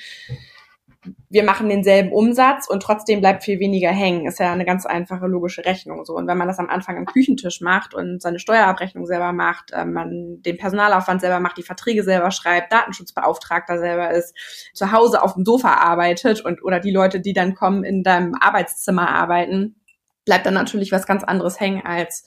[1.31, 4.27] wir machen denselben Umsatz und trotzdem bleibt viel weniger hängen.
[4.27, 6.15] Ist ja eine ganz einfache logische Rechnung so.
[6.15, 9.85] Und wenn man das am Anfang am Küchentisch macht und seine Steuerabrechnung selber macht, äh,
[9.85, 14.35] man den Personalaufwand selber macht, die Verträge selber schreibt, Datenschutzbeauftragter selber ist,
[14.75, 18.35] zu Hause auf dem Sofa arbeitet und oder die Leute, die dann kommen, in deinem
[18.39, 19.77] Arbeitszimmer arbeiten,
[20.25, 22.25] bleibt dann natürlich was ganz anderes hängen als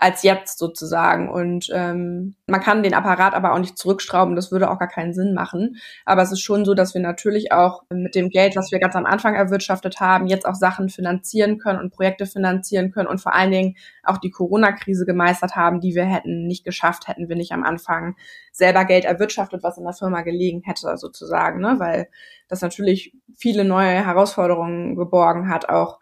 [0.00, 1.28] als jetzt sozusagen.
[1.28, 5.12] Und ähm, man kann den Apparat aber auch nicht zurückschrauben, das würde auch gar keinen
[5.12, 5.76] Sinn machen.
[6.06, 8.94] Aber es ist schon so, dass wir natürlich auch mit dem Geld, was wir ganz
[8.94, 13.34] am Anfang erwirtschaftet haben, jetzt auch Sachen finanzieren können und Projekte finanzieren können und vor
[13.34, 17.50] allen Dingen auch die Corona-Krise gemeistert haben, die wir hätten nicht geschafft, hätten wir nicht
[17.50, 18.14] am Anfang
[18.52, 21.74] selber Geld erwirtschaftet, was in der Firma gelegen hätte, sozusagen, ne?
[21.78, 22.08] weil
[22.46, 25.98] das natürlich viele neue Herausforderungen geborgen hat, auch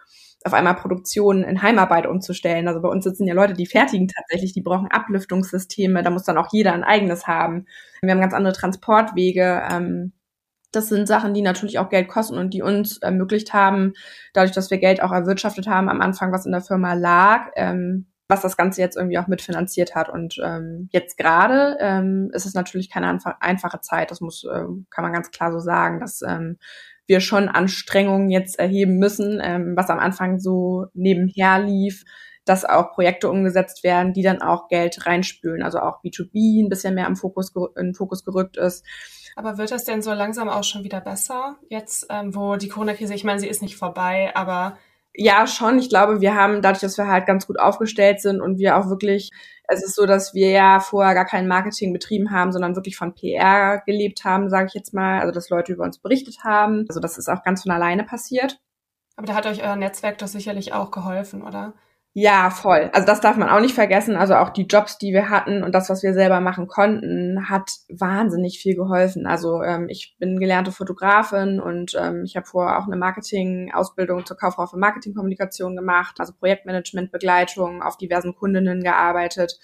[0.46, 2.68] auf einmal Produktionen in Heimarbeit umzustellen.
[2.68, 6.38] Also bei uns sitzen ja Leute, die fertigen tatsächlich, die brauchen Ablüftungssysteme, da muss dann
[6.38, 7.66] auch jeder ein eigenes haben.
[8.00, 9.62] Wir haben ganz andere Transportwege.
[9.70, 10.12] Ähm,
[10.72, 13.94] das sind Sachen, die natürlich auch Geld kosten und die uns ermöglicht haben,
[14.34, 18.06] dadurch, dass wir Geld auch erwirtschaftet haben am Anfang, was in der Firma lag, ähm,
[18.28, 20.08] was das Ganze jetzt irgendwie auch mitfinanziert hat.
[20.08, 24.10] Und ähm, jetzt gerade ähm, ist es natürlich keine einfache Zeit.
[24.10, 26.58] Das muss, ähm, kann man ganz klar so sagen, dass ähm,
[27.06, 32.04] wir schon Anstrengungen jetzt erheben müssen, ähm, was am Anfang so nebenher lief,
[32.44, 36.94] dass auch Projekte umgesetzt werden, die dann auch Geld reinspülen, also auch B2B ein bisschen
[36.94, 38.84] mehr im Fokus, in Fokus gerückt ist.
[39.34, 43.14] Aber wird das denn so langsam auch schon wieder besser, jetzt ähm, wo die Corona-Krise,
[43.14, 44.78] ich meine, sie ist nicht vorbei, aber
[45.16, 45.78] ja, schon.
[45.78, 48.88] Ich glaube, wir haben dadurch, dass wir halt ganz gut aufgestellt sind und wir auch
[48.88, 49.30] wirklich,
[49.68, 53.14] es ist so, dass wir ja vorher gar kein Marketing betrieben haben, sondern wirklich von
[53.14, 55.20] PR gelebt haben, sage ich jetzt mal.
[55.20, 56.84] Also, dass Leute über uns berichtet haben.
[56.88, 58.60] Also, das ist auch ganz von alleine passiert.
[59.16, 61.72] Aber da hat euch euer Netzwerk doch sicherlich auch geholfen, oder?
[62.18, 62.88] Ja, voll.
[62.94, 64.16] Also das darf man auch nicht vergessen.
[64.16, 67.70] Also auch die Jobs, die wir hatten und das, was wir selber machen konnten, hat
[67.90, 69.26] wahnsinnig viel geholfen.
[69.26, 74.38] Also ähm, ich bin gelernte Fotografin und ähm, ich habe vorher auch eine Marketing-Ausbildung zur
[74.38, 79.58] Kauffrau für Marketingkommunikation gemacht, also Projektmanagement-Begleitung auf diversen Kundinnen gearbeitet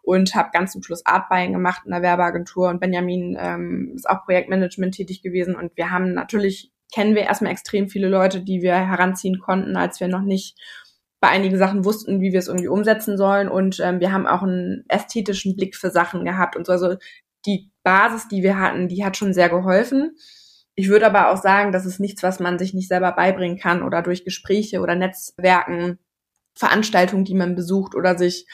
[0.00, 4.24] und habe ganz zum Schluss Artbuying gemacht in der Werbeagentur und Benjamin ähm, ist auch
[4.24, 8.74] Projektmanagement tätig gewesen und wir haben natürlich kennen wir erstmal extrem viele Leute, die wir
[8.74, 10.56] heranziehen konnten, als wir noch nicht
[11.20, 13.48] bei einigen Sachen wussten, wie wir es irgendwie umsetzen sollen.
[13.48, 16.72] Und ähm, wir haben auch einen ästhetischen Blick für Sachen gehabt und so.
[16.72, 16.96] Also
[17.46, 20.16] die Basis, die wir hatten, die hat schon sehr geholfen.
[20.74, 23.82] Ich würde aber auch sagen, das ist nichts, was man sich nicht selber beibringen kann
[23.82, 25.98] oder durch Gespräche oder Netzwerken,
[26.54, 28.46] Veranstaltungen, die man besucht oder sich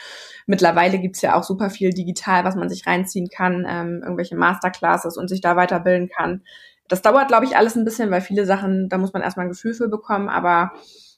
[0.47, 5.17] mittlerweile gibt's ja auch super viel digital, was man sich reinziehen kann, ähm, irgendwelche Masterclasses
[5.17, 6.43] und sich da weiterbilden kann.
[6.89, 9.51] Das dauert, glaube ich, alles ein bisschen, weil viele Sachen, da muss man erstmal ein
[9.51, 10.73] Gefühl für bekommen, aber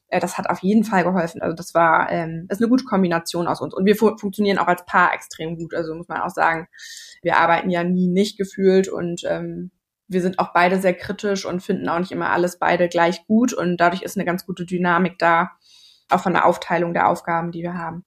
[0.09, 1.43] äh, das hat auf jeden Fall geholfen.
[1.43, 3.75] Also das war ähm, ist eine gute Kombination aus uns.
[3.75, 5.75] Und wir fu funktionieren auch als Paar extrem gut.
[5.75, 6.69] Also muss man auch sagen,
[7.23, 9.71] wir arbeiten ja nie nicht gefühlt und ähm,
[10.09, 13.53] wir sind auch beide sehr kritisch und finden auch nicht immer alles beide gleich gut.
[13.53, 15.51] Und dadurch ist eine ganz gute Dynamik da,
[16.11, 18.05] auch von der Aufteilung der Aufgaben, die wir haben.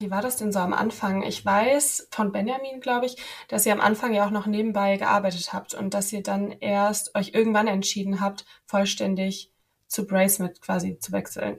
[0.00, 1.24] Wie war das denn so am Anfang?
[1.24, 3.16] Ich weiß von Benjamin, glaube ich,
[3.48, 7.16] dass ihr am Anfang ja auch noch nebenbei gearbeitet habt und dass ihr dann erst
[7.16, 9.52] euch irgendwann entschieden habt, vollständig
[9.88, 11.58] zu Bracemate quasi zu wechseln?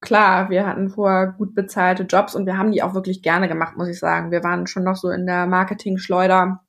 [0.00, 3.76] Klar, wir hatten vorher gut bezahlte Jobs und wir haben die auch wirklich gerne gemacht,
[3.76, 4.30] muss ich sagen.
[4.30, 6.60] Wir waren schon noch so in der Marketing-Schleuder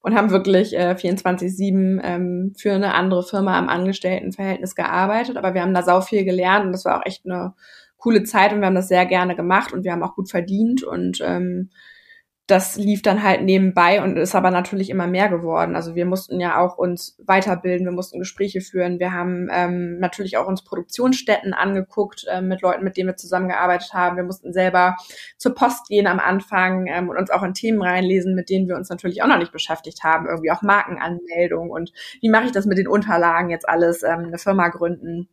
[0.00, 5.36] und haben wirklich äh, 24-7 ähm, für eine andere Firma am Angestelltenverhältnis gearbeitet.
[5.36, 7.54] Aber wir haben da sau viel gelernt und das war auch echt eine
[7.98, 10.82] coole Zeit und wir haben das sehr gerne gemacht und wir haben auch gut verdient
[10.82, 11.70] und ähm,
[12.50, 15.76] das lief dann halt nebenbei und ist aber natürlich immer mehr geworden.
[15.76, 20.36] Also wir mussten ja auch uns weiterbilden, wir mussten Gespräche führen, wir haben ähm, natürlich
[20.36, 24.16] auch uns Produktionsstätten angeguckt äh, mit Leuten, mit denen wir zusammengearbeitet haben.
[24.16, 24.96] Wir mussten selber
[25.36, 28.76] zur Post gehen am Anfang ähm, und uns auch in Themen reinlesen, mit denen wir
[28.76, 30.26] uns natürlich auch noch nicht beschäftigt haben.
[30.26, 34.38] Irgendwie auch Markenanmeldung und wie mache ich das mit den Unterlagen jetzt alles, ähm, eine
[34.38, 35.28] Firma gründen.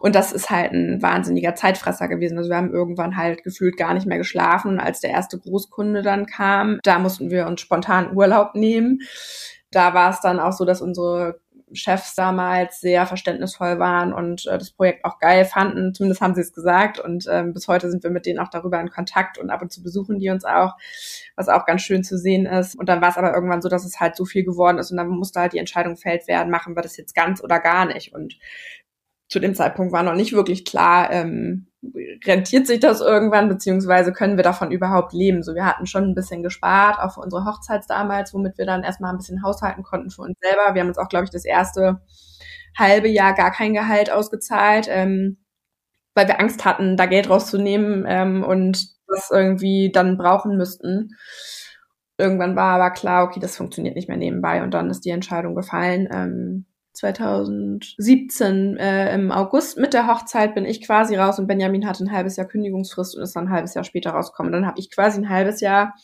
[0.00, 2.38] Und das ist halt ein wahnsinniger Zeitfresser gewesen.
[2.38, 4.80] Also wir haben irgendwann halt gefühlt gar nicht mehr geschlafen.
[4.80, 9.00] Als der erste Großkunde dann kam, da mussten wir uns spontan Urlaub nehmen.
[9.70, 11.40] Da war es dann auch so, dass unsere
[11.74, 15.94] Chefs damals sehr verständnisvoll waren und äh, das Projekt auch geil fanden.
[15.94, 16.98] Zumindest haben sie es gesagt.
[16.98, 19.72] Und ähm, bis heute sind wir mit denen auch darüber in Kontakt und ab und
[19.72, 20.74] zu besuchen die uns auch,
[21.36, 22.74] was auch ganz schön zu sehen ist.
[22.74, 24.96] Und dann war es aber irgendwann so, dass es halt so viel geworden ist und
[24.96, 28.14] dann musste halt die Entscheidung fällt werden, machen wir das jetzt ganz oder gar nicht.
[28.14, 28.36] Und
[29.32, 31.66] zu dem Zeitpunkt war noch nicht wirklich klar, ähm,
[32.26, 35.42] rentiert sich das irgendwann, beziehungsweise können wir davon überhaupt leben.
[35.42, 38.84] So, wir hatten schon ein bisschen gespart, auch für unsere Hochzeit damals, womit wir dann
[38.84, 40.74] erstmal ein bisschen haushalten konnten für uns selber.
[40.74, 42.02] Wir haben uns auch, glaube ich, das erste
[42.78, 45.38] halbe Jahr gar kein Gehalt ausgezahlt, ähm,
[46.14, 51.16] weil wir Angst hatten, da Geld rauszunehmen ähm, und das irgendwie dann brauchen müssten.
[52.18, 55.54] Irgendwann war aber klar, okay, das funktioniert nicht mehr nebenbei und dann ist die Entscheidung
[55.54, 56.06] gefallen.
[56.12, 62.04] Ähm, 2017 äh, im August mit der Hochzeit bin ich quasi raus und Benjamin hatte
[62.04, 64.52] ein halbes Jahr Kündigungsfrist und ist dann ein halbes Jahr später rausgekommen.
[64.52, 65.94] dann habe ich quasi ein halbes Jahr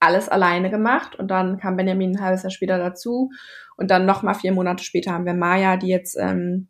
[0.00, 3.30] alles alleine gemacht und dann kam Benjamin ein halbes Jahr später dazu
[3.76, 6.68] und dann noch mal vier Monate später haben wir Maya, die jetzt ähm,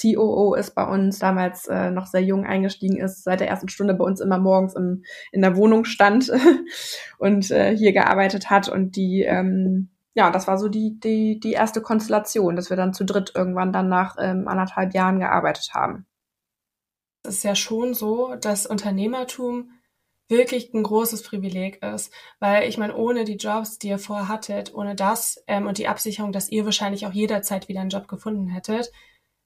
[0.00, 3.94] COO ist bei uns, damals äh, noch sehr jung eingestiegen ist, seit der ersten Stunde
[3.94, 6.30] bei uns immer morgens im, in der Wohnung stand
[7.18, 11.52] und äh, hier gearbeitet hat und die ähm, ja, das war so die, die, die
[11.52, 16.06] erste Konstellation, dass wir dann zu dritt irgendwann dann nach ähm, anderthalb Jahren gearbeitet haben.
[17.24, 19.70] Es ist ja schon so, dass Unternehmertum
[20.28, 24.72] wirklich ein großes Privileg ist, weil ich meine, ohne die Jobs, die ihr vorher hattet,
[24.74, 28.48] ohne das ähm, und die Absicherung, dass ihr wahrscheinlich auch jederzeit wieder einen Job gefunden
[28.48, 28.90] hättet,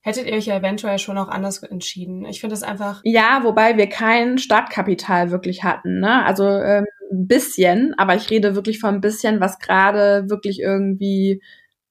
[0.00, 2.24] hättet ihr euch ja eventuell schon auch anders entschieden.
[2.26, 3.00] Ich finde es einfach.
[3.04, 6.00] Ja, wobei wir kein Startkapital wirklich hatten.
[6.00, 6.24] Ne?
[6.24, 11.42] Also ähm, bisschen, aber ich rede wirklich von ein bisschen, was gerade wirklich irgendwie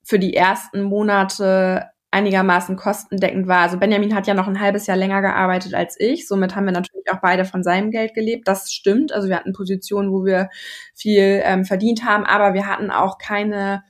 [0.04, 3.60] für die ersten Monate einigermaßen kostendeckend war.
[3.60, 6.28] Also Benjamin hat ja noch ein halbes Jahr länger gearbeitet als ich.
[6.28, 8.48] Somit haben wir natürlich auch beide von seinem Geld gelebt.
[8.48, 9.12] Das stimmt.
[9.12, 10.50] Also wir hatten Positionen, wo wir
[10.96, 13.84] viel ähm, verdient haben, aber wir hatten auch keine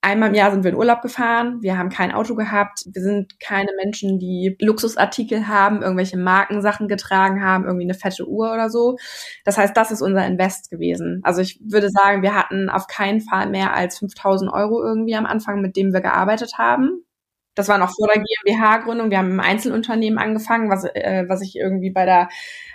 [0.00, 1.60] Einmal im Jahr sind wir in Urlaub gefahren.
[1.60, 2.84] Wir haben kein Auto gehabt.
[2.86, 8.52] Wir sind keine Menschen, die Luxusartikel haben, irgendwelche Markensachen getragen haben, irgendwie eine fette Uhr
[8.52, 8.96] oder so.
[9.44, 11.20] Das heißt, das ist unser Invest gewesen.
[11.24, 15.26] Also ich würde sagen, wir hatten auf keinen Fall mehr als 5000 Euro irgendwie am
[15.26, 17.02] Anfang, mit dem wir gearbeitet haben.
[17.58, 19.10] Das war noch vor der GmbH-Gründung.
[19.10, 22.28] Wir haben im Einzelunternehmen angefangen, was, äh, was ich irgendwie bei der,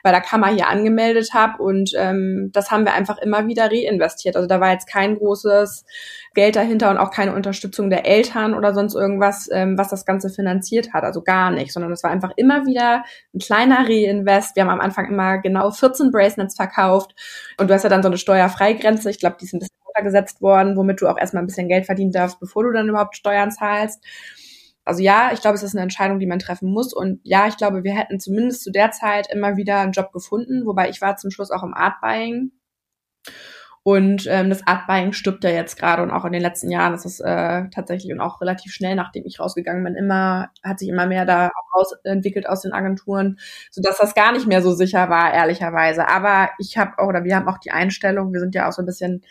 [0.04, 1.64] bei der Kammer hier angemeldet habe.
[1.64, 4.36] Und ähm, das haben wir einfach immer wieder reinvestiert.
[4.36, 5.86] Also da war jetzt kein großes
[6.34, 10.30] Geld dahinter und auch keine Unterstützung der Eltern oder sonst irgendwas, ähm, was das Ganze
[10.30, 11.06] finanziert hat.
[11.06, 14.58] Also gar nicht, sondern es war einfach immer wieder ein kleiner Reinvest.
[14.58, 17.16] Wir haben am Anfang immer genau 14 Bracelets verkauft.
[17.58, 19.10] Und du hast ja dann so eine Steuerfreigrenze.
[19.10, 21.86] Ich glaube, die ist ein bisschen runtergesetzt worden, womit du auch erstmal ein bisschen Geld
[21.86, 24.04] verdienen darfst, bevor du dann überhaupt Steuern zahlst.
[24.86, 26.94] Also ja, ich glaube, es ist eine Entscheidung, die man treffen muss.
[26.94, 30.66] Und ja, ich glaube, wir hätten zumindest zu der Zeit immer wieder einen Job gefunden,
[30.66, 32.52] wobei ich war zum Schluss auch im Art Buying.
[33.86, 36.94] Und ähm, das Art Buying stirbt ja jetzt gerade und auch in den letzten Jahren
[36.94, 40.88] ist es äh, tatsächlich und auch relativ schnell, nachdem ich rausgegangen bin, immer, hat sich
[40.88, 43.40] immer mehr da rausentwickelt aus den Agenturen,
[43.72, 46.08] sodass das gar nicht mehr so sicher war, ehrlicherweise.
[46.08, 48.82] Aber ich habe auch, oder wir haben auch die Einstellung, wir sind ja auch so
[48.82, 49.22] ein bisschen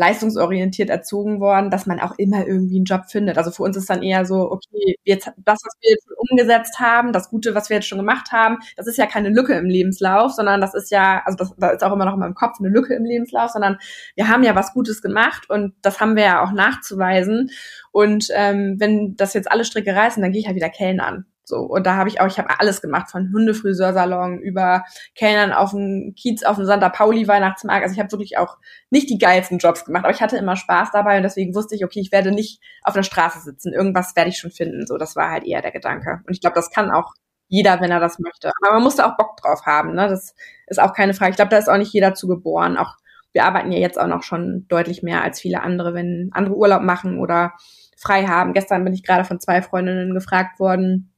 [0.00, 3.36] leistungsorientiert erzogen worden, dass man auch immer irgendwie einen Job findet.
[3.36, 6.80] Also für uns ist dann eher so, okay, jetzt das, was wir jetzt schon umgesetzt
[6.80, 9.66] haben, das Gute, was wir jetzt schon gemacht haben, das ist ja keine Lücke im
[9.66, 12.58] Lebenslauf, sondern das ist ja, also das, da ist auch immer noch in meinem Kopf
[12.58, 13.76] eine Lücke im Lebenslauf, sondern
[14.16, 17.50] wir haben ja was Gutes gemacht und das haben wir ja auch nachzuweisen.
[17.92, 21.26] Und ähm, wenn das jetzt alle Stricke reißen, dann gehe ich halt wieder Kellnern.
[21.50, 24.84] So, und da habe ich auch, ich habe alles gemacht, von Hundefriseursalon über
[25.14, 27.82] Kellnern auf dem Kiez, auf dem Santa Pauli Weihnachtsmarkt.
[27.82, 28.56] Also ich habe wirklich auch
[28.88, 31.84] nicht die geilsten Jobs gemacht, aber ich hatte immer Spaß dabei und deswegen wusste ich,
[31.84, 33.72] okay, ich werde nicht auf der Straße sitzen.
[33.72, 34.86] Irgendwas werde ich schon finden.
[34.86, 36.20] So, das war halt eher der Gedanke.
[36.26, 37.12] Und ich glaube, das kann auch
[37.48, 38.52] jeder, wenn er das möchte.
[38.62, 39.94] Aber man muss da auch Bock drauf haben.
[39.94, 40.08] Ne?
[40.08, 40.34] Das
[40.68, 41.32] ist auch keine Frage.
[41.32, 42.76] Ich glaube, da ist auch nicht jeder zu geboren.
[42.76, 42.94] Auch
[43.32, 46.82] wir arbeiten ja jetzt auch noch schon deutlich mehr als viele andere, wenn andere Urlaub
[46.82, 47.52] machen oder
[47.96, 48.54] frei haben.
[48.54, 51.09] Gestern bin ich gerade von zwei Freundinnen gefragt worden,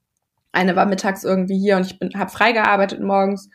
[0.52, 3.50] eine war mittags irgendwie hier und ich bin habe frei gearbeitet morgens.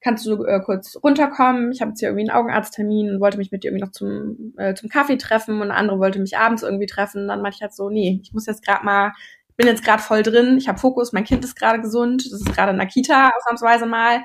[0.00, 1.72] Kannst du äh, kurz runterkommen?
[1.72, 4.54] Ich habe jetzt hier irgendwie einen Augenarzttermin und wollte mich mit dir irgendwie noch zum,
[4.56, 7.26] äh, zum Kaffee treffen und eine andere wollte mich abends irgendwie treffen.
[7.26, 9.12] Dann meinte ich halt so, nee, ich muss jetzt gerade mal,
[9.58, 12.54] bin jetzt gerade voll drin, ich habe Fokus, mein Kind ist gerade gesund, das ist
[12.54, 14.22] gerade in der Kita ausnahmsweise mal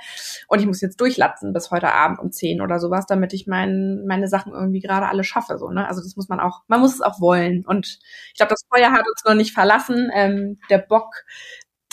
[0.47, 4.05] und ich muss jetzt durchlatzen bis heute Abend um zehn oder sowas, damit ich mein,
[4.05, 5.57] meine Sachen irgendwie gerade alle schaffe.
[5.57, 5.87] So, ne?
[5.87, 7.65] Also das muss man auch, man muss es auch wollen.
[7.65, 7.97] Und
[8.27, 10.11] ich glaube, das Feuer hat uns noch nicht verlassen.
[10.13, 11.23] Ähm, der Bock,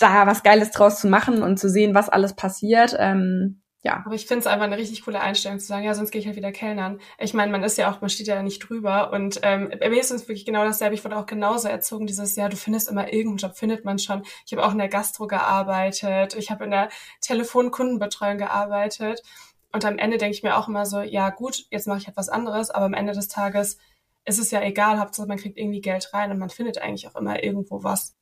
[0.00, 2.96] da was Geiles draus zu machen und zu sehen, was alles passiert.
[2.98, 4.02] Ähm, ja.
[4.04, 6.26] Aber ich finde es einfach eine richtig coole Einstellung zu sagen, ja, sonst gehe ich
[6.26, 7.00] halt wieder Kellnern.
[7.18, 9.10] Ich meine, man ist ja auch, man steht ja nicht drüber.
[9.10, 10.94] Und ähm, bei mir ist es wirklich genau dasselbe.
[10.94, 14.22] Ich wurde auch genauso erzogen, dieses, ja, du findest immer irgendeinen Job, findet man schon.
[14.44, 16.90] Ich habe auch in der Gastro gearbeitet, ich habe in der
[17.22, 19.22] Telefonkundenbetreuung gearbeitet.
[19.72, 22.28] Und am Ende denke ich mir auch immer so, ja gut, jetzt mache ich etwas
[22.28, 23.78] anderes, aber am Ende des Tages
[24.26, 27.16] ist es ja egal, Hauptsache man kriegt irgendwie Geld rein und man findet eigentlich auch
[27.16, 28.14] immer irgendwo was.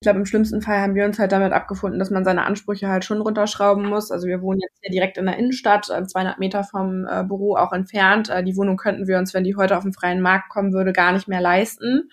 [0.00, 2.88] Ich glaube, im schlimmsten Fall haben wir uns halt damit abgefunden, dass man seine Ansprüche
[2.88, 4.10] halt schon runterschrauben muss.
[4.10, 7.56] Also wir wohnen jetzt hier direkt in der Innenstadt, 200 äh, Meter vom äh, Büro
[7.56, 8.28] auch entfernt.
[8.28, 10.92] Äh, die Wohnung könnten wir uns, wenn die heute auf den freien Markt kommen würde,
[10.92, 12.10] gar nicht mehr leisten.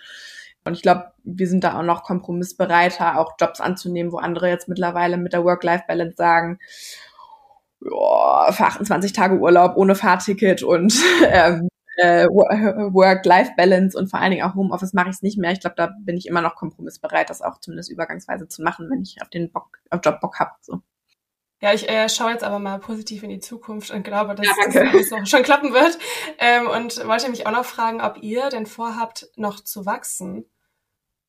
[0.63, 4.69] Und ich glaube, wir sind da auch noch kompromissbereiter, auch Jobs anzunehmen, wo andere jetzt
[4.69, 6.59] mittlerweile mit der Work-Life-Balance sagen,
[7.81, 10.93] ja, für 28 Tage Urlaub ohne Fahrticket und
[11.27, 15.51] ähm, äh, Work-Life-Balance und vor allen Dingen auch Homeoffice mache ich es nicht mehr.
[15.51, 19.01] Ich glaube, da bin ich immer noch kompromissbereit, das auch zumindest übergangsweise zu machen, wenn
[19.01, 20.51] ich auf den Bock, auf Job Bock habe.
[20.61, 20.81] So.
[21.63, 24.53] Ja, ich äh, schaue jetzt aber mal positiv in die Zukunft und glaube, dass ja,
[24.65, 25.97] das alles noch schon klappen wird.
[26.37, 30.45] Ähm, und wollte mich auch noch fragen, ob ihr denn vorhabt, noch zu wachsen.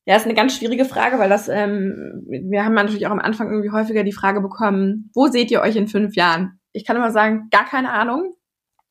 [0.06, 3.48] Ja, ist eine ganz schwierige Frage, weil das, ähm, wir haben natürlich auch am Anfang
[3.48, 6.58] irgendwie häufiger die Frage bekommen, wo seht ihr euch in fünf Jahren?
[6.72, 8.34] Ich kann immer sagen, gar keine Ahnung.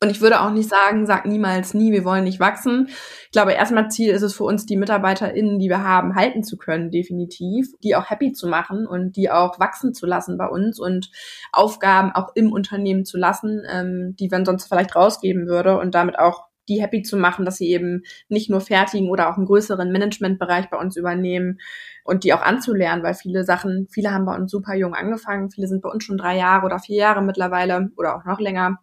[0.04, 2.88] Und ich würde auch nicht sagen, sag niemals nie, wir wollen nicht wachsen.
[2.90, 6.58] Ich glaube, erstmal Ziel ist es für uns, die MitarbeiterInnen, die wir haben, halten zu
[6.58, 10.78] können, definitiv, die auch happy zu machen und die auch wachsen zu lassen bei uns
[10.78, 11.10] und
[11.54, 16.20] Aufgaben auch im Unternehmen zu lassen, ähm, die man sonst vielleicht rausgeben würde und damit
[16.20, 19.90] auch die happy zu machen, dass sie eben nicht nur fertigen oder auch einen größeren
[19.90, 21.60] Managementbereich bei uns übernehmen
[22.04, 25.68] und die auch anzulernen, weil viele Sachen, viele haben bei uns super jung angefangen, viele
[25.68, 28.80] sind bei uns schon drei Jahre oder vier Jahre mittlerweile oder auch noch länger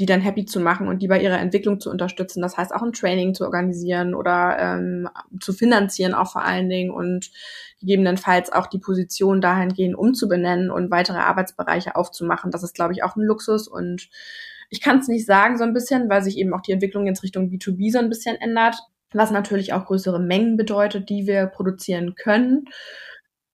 [0.00, 2.42] die dann happy zu machen und die bei ihrer Entwicklung zu unterstützen.
[2.42, 5.08] Das heißt auch ein Training zu organisieren oder ähm,
[5.40, 7.30] zu finanzieren auch vor allen Dingen und
[7.80, 12.50] gegebenenfalls auch die Position dahingehend umzubenennen und weitere Arbeitsbereiche aufzumachen.
[12.50, 14.08] Das ist, glaube ich, auch ein Luxus und
[14.70, 17.22] ich kann es nicht sagen so ein bisschen, weil sich eben auch die Entwicklung jetzt
[17.22, 18.76] Richtung B2B so ein bisschen ändert,
[19.12, 22.64] was natürlich auch größere Mengen bedeutet, die wir produzieren können.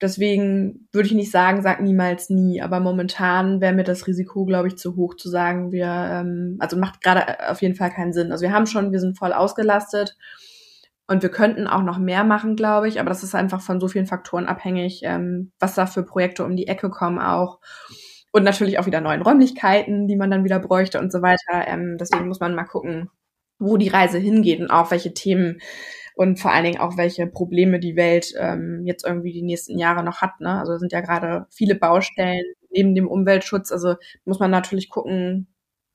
[0.01, 2.63] Deswegen würde ich nicht sagen, sag niemals nie.
[2.63, 6.77] Aber momentan wäre mir das Risiko, glaube ich, zu hoch zu sagen, wir, ähm, also
[6.77, 8.31] macht gerade auf jeden Fall keinen Sinn.
[8.31, 10.17] Also wir haben schon, wir sind voll ausgelastet
[11.09, 13.01] und wir könnten auch noch mehr machen, glaube ich.
[13.01, 16.55] Aber das ist einfach von so vielen Faktoren abhängig, ähm, was da für Projekte um
[16.55, 17.59] die Ecke kommen auch.
[18.31, 21.67] Und natürlich auch wieder neuen Räumlichkeiten, die man dann wieder bräuchte und so weiter.
[21.67, 23.11] Ähm, deswegen muss man mal gucken,
[23.59, 25.61] wo die Reise hingeht und auch welche Themen
[26.19, 30.03] und vor allen Dingen auch, welche Probleme die Welt ähm, jetzt irgendwie die nächsten Jahre
[30.03, 30.41] noch hat.
[30.41, 30.59] Ne?
[30.59, 33.71] Also sind ja gerade viele Baustellen neben dem Umweltschutz.
[33.71, 35.47] Also muss man natürlich gucken,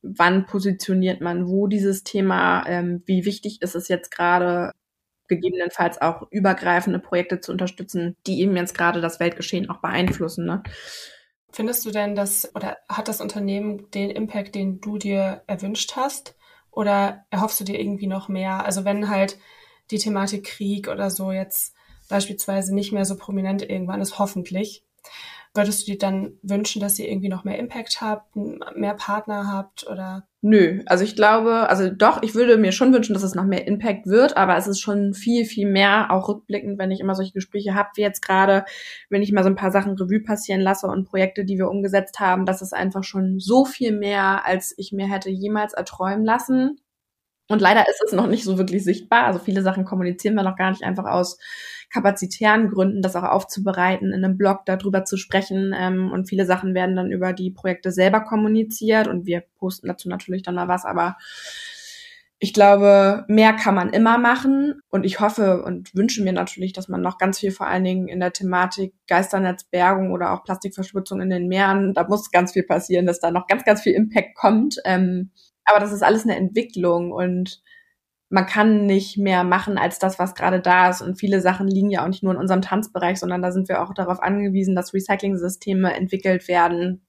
[0.02, 4.72] wann positioniert man wo dieses Thema, ähm, wie wichtig ist es jetzt gerade,
[5.28, 10.46] gegebenenfalls auch übergreifende Projekte zu unterstützen, die eben jetzt gerade das Weltgeschehen auch beeinflussen.
[10.46, 10.64] Ne?
[11.52, 16.38] Findest du denn, dass oder hat das Unternehmen den Impact, den du dir erwünscht hast?
[16.72, 18.66] Oder erhoffst du dir irgendwie noch mehr?
[18.66, 19.38] Also wenn halt
[19.94, 21.74] die Thematik Krieg oder so jetzt
[22.10, 24.84] beispielsweise nicht mehr so prominent irgendwann ist, hoffentlich.
[25.56, 29.86] Würdest du dir dann wünschen, dass ihr irgendwie noch mehr Impact habt, mehr Partner habt
[29.88, 30.28] oder?
[30.42, 33.68] Nö, also ich glaube, also doch, ich würde mir schon wünschen, dass es noch mehr
[33.68, 37.34] Impact wird, aber es ist schon viel, viel mehr, auch rückblickend, wenn ich immer solche
[37.34, 38.66] Gespräche habe, wie jetzt gerade,
[39.10, 42.20] wenn ich mal so ein paar Sachen Revue passieren lasse und Projekte, die wir umgesetzt
[42.20, 46.80] haben, das ist einfach schon so viel mehr, als ich mir hätte jemals erträumen lassen.
[47.50, 49.26] Und leider ist es noch nicht so wirklich sichtbar.
[49.26, 51.38] Also viele Sachen kommunizieren wir noch gar nicht einfach aus
[51.92, 55.76] kapazitären Gründen, das auch aufzubereiten, in einem Blog darüber zu sprechen.
[55.78, 60.10] Ähm, und viele Sachen werden dann über die Projekte selber kommuniziert und wir posten dazu
[60.10, 60.86] natürlich dann mal was.
[60.86, 61.18] Aber
[62.40, 66.90] ich glaube, mehr kann man immer machen und ich hoffe und wünsche mir natürlich, dass
[66.90, 71.30] man noch ganz viel vor allen Dingen in der Thematik Geisternetzbergung oder auch Plastikverschmutzung in
[71.30, 74.76] den Meeren, da muss ganz viel passieren, dass da noch ganz, ganz viel Impact kommt.
[74.84, 75.32] Ähm,
[75.66, 77.62] aber das ist alles eine Entwicklung und
[78.30, 81.02] man kann nicht mehr machen als das, was gerade da ist.
[81.02, 83.84] Und viele Sachen liegen ja auch nicht nur in unserem Tanzbereich, sondern da sind wir
[83.84, 87.06] auch darauf angewiesen, dass Recycling-Systeme entwickelt werden,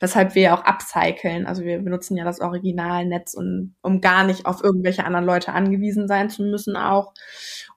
[0.00, 1.46] weshalb wir ja auch upcyclen.
[1.46, 6.08] Also wir benutzen ja das Originalnetz, und, um gar nicht auf irgendwelche anderen Leute angewiesen
[6.08, 7.14] sein zu müssen auch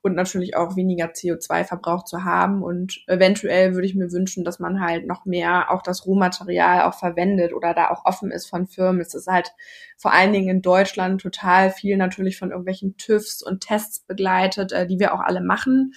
[0.02, 2.64] und natürlich auch weniger CO2-Verbrauch zu haben.
[2.64, 6.96] Und eventuell würde ich mir wünschen, dass man halt noch mehr auch das Rohmaterial auch
[6.96, 9.02] verwendet oder da auch offen ist von Firmen.
[9.02, 9.52] Es ist halt
[9.98, 14.88] vor allen Dingen in Deutschland total viel natürlich von irgendwelchen TÜVs und Tests begleitet, äh,
[14.88, 15.94] die wir auch alle machen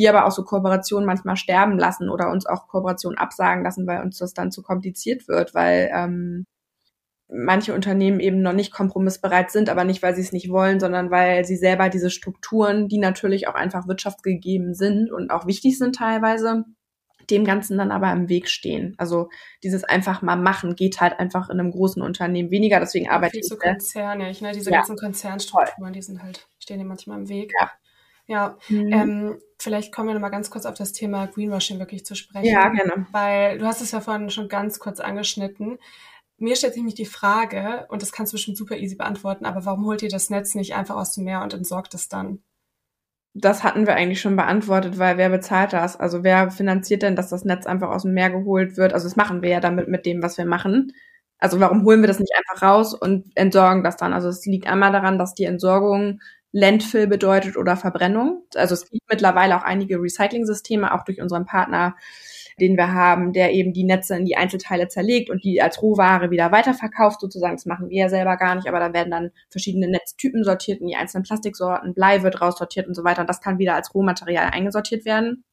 [0.00, 4.00] die aber auch so Kooperationen manchmal sterben lassen oder uns auch Kooperationen absagen lassen, weil
[4.00, 6.46] uns das dann zu kompliziert wird, weil ähm,
[7.28, 11.10] manche Unternehmen eben noch nicht kompromissbereit sind, aber nicht, weil sie es nicht wollen, sondern
[11.10, 15.96] weil sie selber diese Strukturen, die natürlich auch einfach wirtschaftsgegeben sind und auch wichtig sind
[15.96, 16.64] teilweise,
[17.28, 18.94] dem Ganzen dann aber im Weg stehen.
[18.96, 19.28] Also
[19.62, 23.46] dieses einfach mal machen geht halt einfach in einem großen Unternehmen weniger, deswegen arbeite ich.
[23.46, 24.52] so konzernig, ne?
[24.52, 24.78] Diese ja.
[24.78, 27.52] ganzen Konzernstrukturen, die sind halt, stehen dir manchmal im Weg.
[27.60, 27.70] Ja.
[28.26, 28.92] Ja, mhm.
[28.92, 32.46] ähm, vielleicht kommen wir noch mal ganz kurz auf das Thema Greenwashing wirklich zu sprechen.
[32.46, 33.06] Ja, gerne.
[33.12, 35.78] Weil du hast es ja vorhin schon ganz kurz angeschnitten.
[36.38, 39.64] mir stellt sich nämlich die Frage, und das kannst du bestimmt super easy beantworten, aber
[39.64, 42.42] warum holt ihr das Netz nicht einfach aus dem Meer und entsorgt es dann?
[43.34, 45.98] Das hatten wir eigentlich schon beantwortet, weil wer bezahlt das?
[45.98, 48.92] Also wer finanziert denn, dass das Netz einfach aus dem Meer geholt wird?
[48.92, 50.92] Also das machen wir ja damit mit dem, was wir machen.
[51.38, 54.12] Also warum holen wir das nicht einfach raus und entsorgen das dann?
[54.12, 56.20] Also es liegt einmal daran, dass die Entsorgung
[56.52, 58.42] Landfill bedeutet oder Verbrennung.
[58.54, 61.94] Also es gibt mittlerweile auch einige Recycling-Systeme, auch durch unseren Partner
[62.60, 66.30] den wir haben, der eben die Netze in die Einzelteile zerlegt und die als Rohware
[66.30, 67.56] wieder weiterverkauft, sozusagen.
[67.56, 70.86] Das machen wir ja selber gar nicht, aber da werden dann verschiedene Netztypen sortiert in
[70.86, 73.22] die einzelnen Plastiksorten, Blei wird raussortiert und so weiter.
[73.22, 75.44] Und das kann wieder als Rohmaterial eingesortiert werden.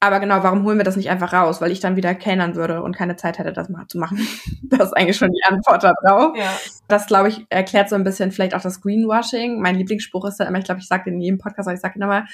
[0.00, 1.60] Aber genau, warum holen wir das nicht einfach raus?
[1.60, 4.18] Weil ich dann wieder kellnern würde und keine Zeit hätte, das mal zu machen.
[4.68, 6.36] Das ist eigentlich schon die Antwort darauf.
[6.36, 6.50] Ja.
[6.88, 9.60] Das, glaube ich, erklärt so ein bisschen vielleicht auch das Greenwashing.
[9.60, 12.26] Mein Lieblingsspruch ist ja immer, ich glaube, ich sage in jedem Podcast, ich sage immer,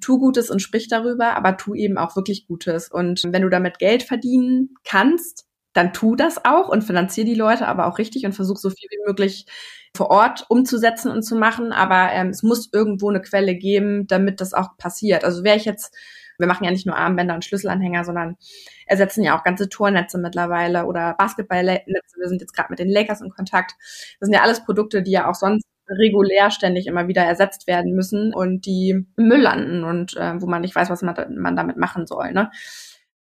[0.00, 2.90] tu Gutes und sprich darüber, aber tu eben auch wirklich Gutes.
[2.90, 7.68] Und wenn du damit Geld verdienen kannst, dann tu das auch und finanzier die Leute
[7.68, 9.46] aber auch richtig und versuch so viel wie möglich
[9.96, 11.72] vor Ort umzusetzen und zu machen.
[11.72, 15.24] Aber ähm, es muss irgendwo eine Quelle geben, damit das auch passiert.
[15.24, 15.94] Also wäre ich jetzt,
[16.40, 18.36] wir machen ja nicht nur Armbänder und Schlüsselanhänger, sondern
[18.86, 22.16] ersetzen ja auch ganze Tornetze mittlerweile oder Basketballnetze.
[22.18, 23.74] Wir sind jetzt gerade mit den Lakers in Kontakt.
[24.18, 27.94] Das sind ja alles Produkte, die ja auch sonst regulär ständig immer wieder ersetzt werden
[27.94, 31.76] müssen und die Müll landen und äh, wo man nicht weiß, was man, man damit
[31.76, 32.32] machen soll.
[32.32, 32.50] Ne?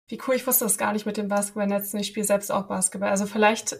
[0.08, 2.00] Wie cool, ich wusste das gar nicht mit dem Basketballnetzen.
[2.00, 3.10] Ich spiele selbst auch Basketball.
[3.10, 3.78] Also vielleicht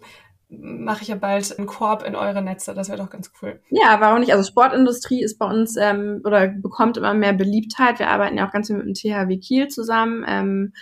[0.60, 2.74] mache ich ja bald einen Korb in eure Netze.
[2.74, 3.62] Das wäre doch ganz cool.
[3.70, 4.32] Ja, warum nicht?
[4.32, 8.00] Also Sportindustrie ist bei uns ähm, oder bekommt immer mehr Beliebtheit.
[8.00, 10.26] Wir arbeiten ja auch ganz viel mit dem THW Kiel zusammen.
[10.28, 10.74] Ähm,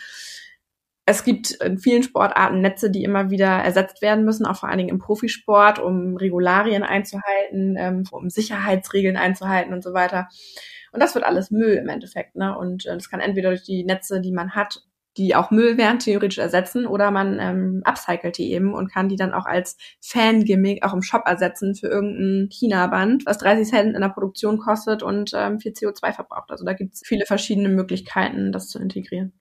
[1.06, 4.78] es gibt in vielen Sportarten Netze, die immer wieder ersetzt werden müssen, auch vor allen
[4.78, 10.30] Dingen im Profisport, um Regularien einzuhalten, ähm, um Sicherheitsregeln einzuhalten und so weiter.
[10.92, 12.36] Und das wird alles Müll im Endeffekt.
[12.36, 12.58] Ne?
[12.58, 14.84] Und äh, das kann entweder durch die Netze, die man hat,
[15.18, 19.16] die auch Müll wären, theoretisch ersetzen, oder man ähm, upcycelt die eben und kann die
[19.16, 24.02] dann auch als Fan-Gimmick auch im Shop ersetzen für irgendein China-Band, was 30 Cent in
[24.02, 26.52] der Produktion kostet und ähm, viel CO2 verbraucht.
[26.52, 29.34] Also da gibt es viele verschiedene Möglichkeiten, das zu integrieren.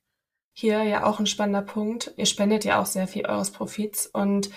[0.52, 2.12] Hier ja auch ein spannender Punkt.
[2.16, 4.50] Ihr spendet ja auch sehr viel eures Profits und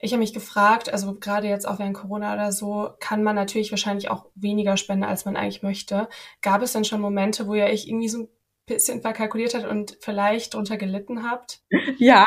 [0.00, 3.72] ich habe mich gefragt, also gerade jetzt auch während Corona oder so, kann man natürlich
[3.72, 6.08] wahrscheinlich auch weniger spenden, als man eigentlich möchte.
[6.40, 8.28] Gab es denn schon Momente, wo ihr euch irgendwie so
[8.68, 11.60] bisschen verkalkuliert habt und vielleicht drunter gelitten habt?
[11.98, 12.24] Ja.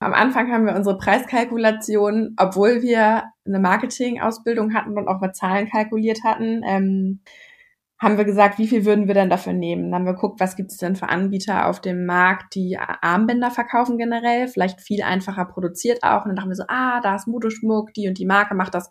[0.00, 5.68] Am Anfang haben wir unsere Preiskalkulation, obwohl wir eine Marketing-Ausbildung hatten und auch mit Zahlen
[5.70, 7.20] kalkuliert hatten, ähm,
[7.98, 9.84] haben wir gesagt, wie viel würden wir denn dafür nehmen?
[9.84, 13.50] Dann haben wir geguckt, was gibt es denn für Anbieter auf dem Markt, die Armbänder
[13.50, 16.24] verkaufen generell, vielleicht viel einfacher produziert auch.
[16.24, 18.90] Und dann dachten wir so, ah, da ist Modeschmuck, die und die Marke macht das.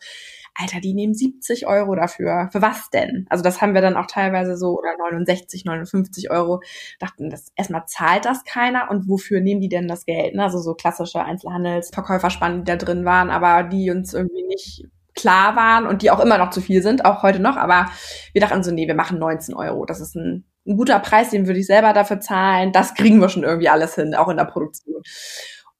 [0.55, 2.49] Alter, die nehmen 70 Euro dafür.
[2.51, 3.25] Für was denn?
[3.29, 6.61] Also das haben wir dann auch teilweise so, oder 69, 59 Euro.
[6.99, 10.35] Dachten, das erstmal zahlt das keiner und wofür nehmen die denn das Geld?
[10.35, 10.43] Ne?
[10.43, 14.85] Also so klassische Einzelhandelsverkäuferspannen, die da drin waren, aber die uns irgendwie nicht
[15.15, 17.57] klar waren und die auch immer noch zu viel sind, auch heute noch.
[17.57, 17.87] Aber
[18.33, 19.85] wir dachten so, nee, wir machen 19 Euro.
[19.85, 22.71] Das ist ein, ein guter Preis, den würde ich selber dafür zahlen.
[22.71, 25.01] Das kriegen wir schon irgendwie alles hin, auch in der Produktion.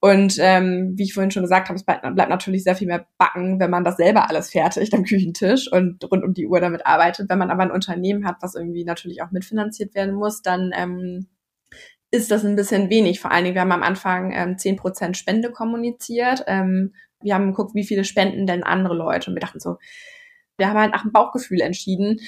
[0.03, 3.61] Und ähm, wie ich vorhin schon gesagt habe, es bleibt, natürlich sehr viel mehr backen,
[3.61, 7.29] wenn man das selber alles fertigt am Küchentisch und rund um die Uhr damit arbeitet.
[7.29, 11.27] Wenn man aber ein Unternehmen hat, was irgendwie natürlich auch mitfinanziert werden muss, dann ähm,
[12.11, 13.21] ist das ein bisschen wenig.
[13.21, 17.73] Vor allen Dingen, wir haben am Anfang ähm, 10% Spende kommuniziert, ähm, wir haben geguckt,
[17.73, 19.29] wie viele spenden denn andere Leute.
[19.29, 19.77] Und wir dachten so,
[20.57, 22.19] wir haben halt nach dem Bauchgefühl entschieden,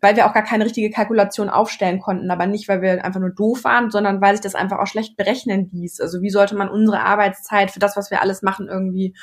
[0.00, 3.30] weil wir auch gar keine richtige Kalkulation aufstellen konnten, aber nicht, weil wir einfach nur
[3.30, 6.00] doof waren, sondern weil sich das einfach auch schlecht berechnen ließ.
[6.00, 9.14] Also wie sollte man unsere Arbeitszeit für das, was wir alles machen, irgendwie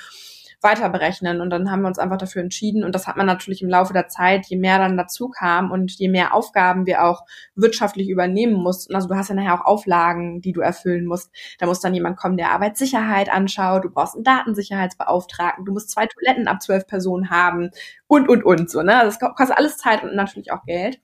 [0.62, 1.42] weiter berechnen.
[1.42, 2.84] Und dann haben wir uns einfach dafür entschieden.
[2.84, 5.92] Und das hat man natürlich im Laufe der Zeit, je mehr dann dazu kam und
[5.92, 7.24] je mehr Aufgaben wir auch
[7.56, 8.96] wirtschaftlich übernehmen mussten.
[8.96, 11.32] Also du hast ja nachher auch Auflagen, die du erfüllen musst.
[11.60, 13.86] Da muss dann jemand kommen, der Arbeitssicherheit anschaut.
[13.86, 15.66] Du brauchst einen Datensicherheitsbeauftragten.
[15.66, 17.70] Du musst zwei Toiletten ab zwölf Personen haben
[18.08, 18.82] und, und, und so.
[18.82, 19.00] Ne?
[19.04, 21.00] Das kostet alles Zeit und natürlich auch Geld.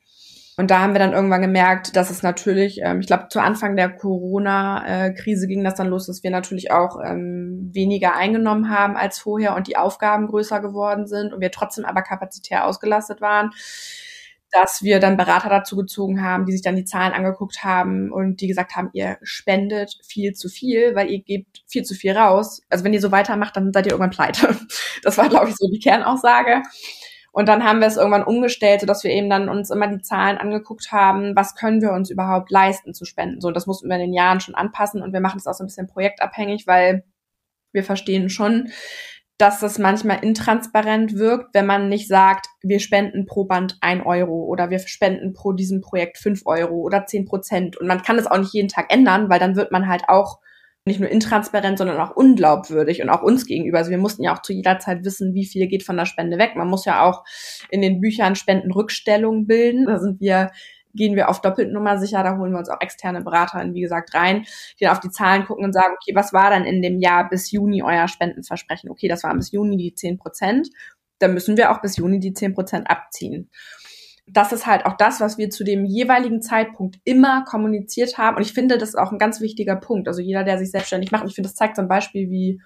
[0.55, 3.75] Und da haben wir dann irgendwann gemerkt, dass es natürlich, ähm, ich glaube, zu Anfang
[3.75, 9.17] der Corona-Krise ging das dann los, dass wir natürlich auch ähm, weniger eingenommen haben als
[9.17, 13.49] vorher und die Aufgaben größer geworden sind und wir trotzdem aber kapazitär ausgelastet waren,
[14.51, 18.39] dass wir dann Berater dazu gezogen haben, die sich dann die Zahlen angeguckt haben und
[18.39, 22.61] die gesagt haben, ihr spendet viel zu viel, weil ihr gebt viel zu viel raus.
[22.69, 24.55] Also wenn ihr so weitermacht, dann seid ihr irgendwann pleite.
[25.01, 26.61] Das war, glaube ich, so die Kernaussage.
[27.33, 30.37] Und dann haben wir es irgendwann umgestellt, sodass wir eben dann uns immer die Zahlen
[30.37, 33.41] angeguckt haben, was können wir uns überhaupt leisten zu spenden.
[33.41, 35.63] So, das mussten wir in den Jahren schon anpassen und wir machen es auch so
[35.63, 37.03] ein bisschen projektabhängig, weil
[37.71, 38.69] wir verstehen schon,
[39.39, 44.43] dass das manchmal intransparent wirkt, wenn man nicht sagt, wir spenden pro Band ein Euro
[44.43, 47.77] oder wir spenden pro diesem Projekt fünf Euro oder zehn Prozent.
[47.77, 50.37] Und man kann das auch nicht jeden Tag ändern, weil dann wird man halt auch
[50.85, 53.77] nicht nur intransparent, sondern auch unglaubwürdig und auch uns gegenüber.
[53.77, 56.37] Also wir mussten ja auch zu jeder Zeit wissen, wie viel geht von der Spende
[56.37, 56.55] weg.
[56.55, 57.23] Man muss ja auch
[57.69, 59.85] in den Büchern Spendenrückstellungen bilden.
[59.85, 60.51] Da sind wir
[60.95, 64.45] gehen wir auf Doppeltnummer sicher, da holen wir uns auch externe Berater, wie gesagt, rein,
[64.79, 67.27] die dann auf die Zahlen gucken und sagen, okay, was war dann in dem Jahr
[67.27, 68.91] bis Juni euer Spendenversprechen?
[68.91, 70.69] Okay, das waren bis Juni die 10 Prozent.
[71.17, 73.49] Dann müssen wir auch bis Juni die 10 Prozent abziehen
[74.25, 78.37] das ist halt auch das, was wir zu dem jeweiligen Zeitpunkt immer kommuniziert haben.
[78.37, 80.07] Und ich finde, das ist auch ein ganz wichtiger Punkt.
[80.07, 82.61] Also jeder, der sich selbstständig macht, und ich finde, das zeigt zum Beispiel, wie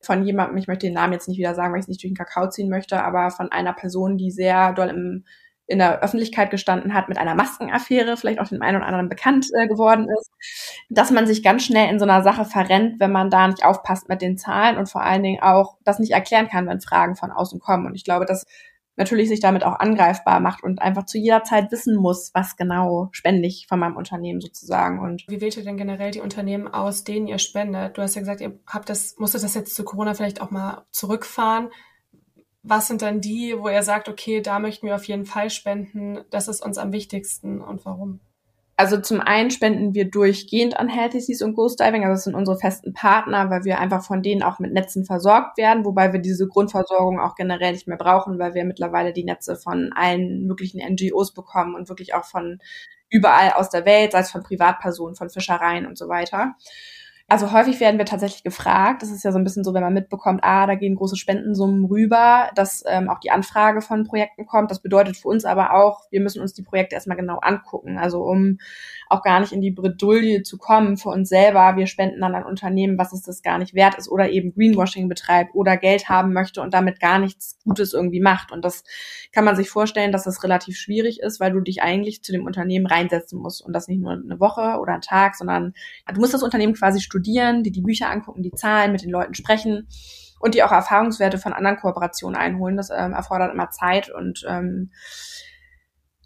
[0.00, 2.12] von jemandem, ich möchte den Namen jetzt nicht wieder sagen, weil ich es nicht durch
[2.12, 5.24] den Kakao ziehen möchte, aber von einer Person, die sehr doll im,
[5.66, 9.46] in der Öffentlichkeit gestanden hat mit einer Maskenaffäre, vielleicht auch dem einen oder anderen bekannt
[9.54, 10.30] äh, geworden ist,
[10.90, 14.10] dass man sich ganz schnell in so einer Sache verrennt, wenn man da nicht aufpasst
[14.10, 17.32] mit den Zahlen und vor allen Dingen auch das nicht erklären kann, wenn Fragen von
[17.32, 17.86] außen kommen.
[17.86, 18.44] Und ich glaube, das
[18.96, 23.08] natürlich sich damit auch angreifbar macht und einfach zu jeder Zeit wissen muss, was genau
[23.12, 25.00] spende ich von meinem Unternehmen sozusagen.
[25.00, 27.96] Und wie wählt ihr denn generell die Unternehmen aus, denen ihr spendet?
[27.96, 30.84] Du hast ja gesagt, ihr habt das, musstet das jetzt zu Corona vielleicht auch mal
[30.90, 31.70] zurückfahren.
[32.62, 36.24] Was sind dann die, wo ihr sagt, okay, da möchten wir auf jeden Fall spenden,
[36.30, 38.20] das ist uns am wichtigsten und warum?
[38.76, 42.34] Also zum einen spenden wir durchgehend an Healthy Seas und Ghost Diving, also das sind
[42.34, 46.20] unsere festen Partner, weil wir einfach von denen auch mit Netzen versorgt werden, wobei wir
[46.20, 50.80] diese Grundversorgung auch generell nicht mehr brauchen, weil wir mittlerweile die Netze von allen möglichen
[50.80, 52.58] NGOs bekommen und wirklich auch von
[53.10, 56.56] überall aus der Welt, sei es von Privatpersonen, von Fischereien und so weiter.
[57.34, 59.02] Also häufig werden wir tatsächlich gefragt.
[59.02, 61.84] Das ist ja so ein bisschen so, wenn man mitbekommt, ah, da gehen große Spendensummen
[61.86, 64.70] rüber, dass ähm, auch die Anfrage von Projekten kommt.
[64.70, 67.98] Das bedeutet für uns aber auch, wir müssen uns die Projekte erstmal genau angucken.
[67.98, 68.58] Also um
[69.08, 71.76] auch gar nicht in die Bredouille zu kommen für uns selber.
[71.76, 75.08] Wir spenden dann an Unternehmen, was es das gar nicht wert ist oder eben Greenwashing
[75.08, 78.52] betreibt oder Geld haben möchte und damit gar nichts Gutes irgendwie macht.
[78.52, 78.84] Und das
[79.32, 82.46] kann man sich vorstellen, dass das relativ schwierig ist, weil du dich eigentlich zu dem
[82.46, 85.74] Unternehmen reinsetzen musst und das nicht nur eine Woche oder einen Tag, sondern
[86.12, 89.34] du musst das Unternehmen quasi studieren, dir die Bücher angucken, die Zahlen, mit den Leuten
[89.34, 89.88] sprechen
[90.40, 92.76] und die auch Erfahrungswerte von anderen Kooperationen einholen.
[92.76, 94.90] Das ähm, erfordert immer Zeit und ähm,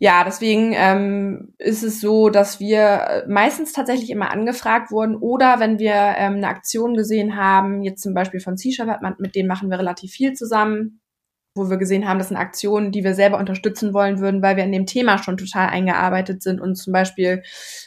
[0.00, 5.58] ja, deswegen ähm, ist es so, dass wir äh, meistens tatsächlich immer angefragt wurden oder
[5.58, 9.48] wenn wir ähm, eine Aktion gesehen haben, jetzt zum Beispiel von Sea Shepherd, mit denen
[9.48, 11.00] machen wir relativ viel zusammen,
[11.54, 14.64] wo wir gesehen haben, das sind Aktionen, die wir selber unterstützen wollen würden, weil wir
[14.64, 17.42] in dem Thema schon total eingearbeitet sind und zum Beispiel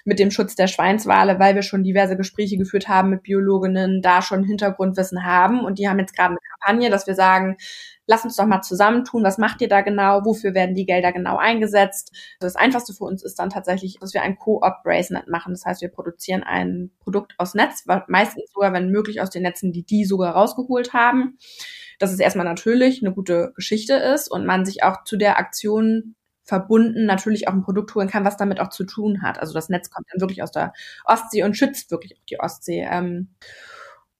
[0.05, 4.21] mit dem Schutz der Schweinswale, weil wir schon diverse Gespräche geführt haben mit Biologinnen, da
[4.21, 7.57] schon Hintergrundwissen haben und die haben jetzt gerade eine Kampagne, dass wir sagen,
[8.07, 11.37] lass uns doch mal zusammentun, was macht ihr da genau, wofür werden die Gelder genau
[11.37, 12.11] eingesetzt.
[12.39, 15.53] Das Einfachste für uns ist dann tatsächlich, dass wir ein Co-op Bracelet machen.
[15.53, 19.71] Das heißt, wir produzieren ein Produkt aus Netz, meistens sogar, wenn möglich, aus den Netzen,
[19.71, 21.37] die die sogar rausgeholt haben.
[22.01, 26.15] Dass es erstmal natürlich eine gute Geschichte ist und man sich auch zu der Aktion
[26.43, 29.39] verbunden natürlich auch ein Produkt holen kann, was damit auch zu tun hat.
[29.39, 30.73] Also das Netz kommt dann wirklich aus der
[31.05, 32.87] Ostsee und schützt wirklich auch die Ostsee.
[32.91, 33.29] Ähm,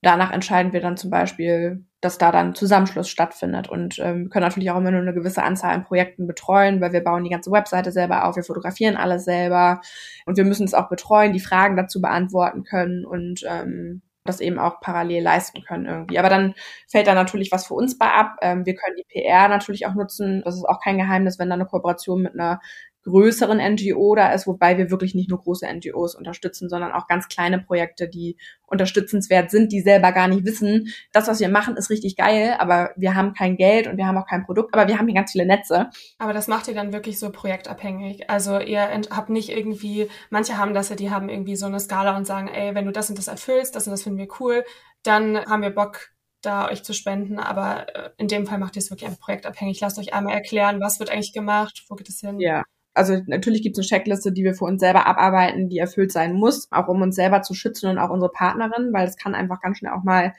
[0.02, 4.72] danach entscheiden wir dann zum Beispiel, dass da dann Zusammenschluss stattfindet und ähm, können natürlich
[4.72, 7.92] auch immer nur eine gewisse Anzahl an Projekten betreuen, weil wir bauen die ganze Webseite
[7.92, 9.82] selber auf, wir fotografieren alles selber
[10.26, 14.60] und wir müssen es auch betreuen, die Fragen dazu beantworten können und ähm, das eben
[14.60, 16.20] auch parallel leisten können irgendwie.
[16.20, 16.54] Aber dann
[16.90, 18.38] fällt da natürlich was für uns bei ab.
[18.42, 20.42] Ähm, wir können die PR natürlich auch nutzen.
[20.46, 22.60] Das ist auch kein Geheimnis, wenn da eine Kooperation mit einer
[23.04, 27.28] größeren NGO da ist, wobei wir wirklich nicht nur große NGOs unterstützen, sondern auch ganz
[27.28, 28.38] kleine Projekte, die
[28.68, 32.92] unterstützenswert sind, die selber gar nicht wissen, das, was wir machen, ist richtig geil, aber
[32.96, 35.32] wir haben kein Geld und wir haben auch kein Produkt, aber wir haben hier ganz
[35.32, 35.90] viele Netze.
[36.20, 38.30] Aber das macht ihr dann wirklich so projektabhängig.
[38.30, 42.16] Also ihr habt nicht irgendwie, manche haben das ja, die haben irgendwie so eine Skala
[42.16, 44.64] und sagen, ey, wenn du das und das erfüllst, das und das finden wir cool,
[45.04, 48.80] dann haben wir Bock, da euch zu spenden, aber äh, in dem Fall macht ihr
[48.80, 49.80] es wirklich einfach projektabhängig.
[49.80, 52.40] Lasst euch einmal erklären, was wird eigentlich gemacht, wo geht es hin?
[52.40, 52.64] Ja,
[52.94, 56.34] also natürlich gibt es eine Checkliste, die wir für uns selber abarbeiten, die erfüllt sein
[56.34, 59.62] muss, auch um uns selber zu schützen und auch unsere Partnerin, weil es kann einfach
[59.62, 60.34] ganz schnell auch mal,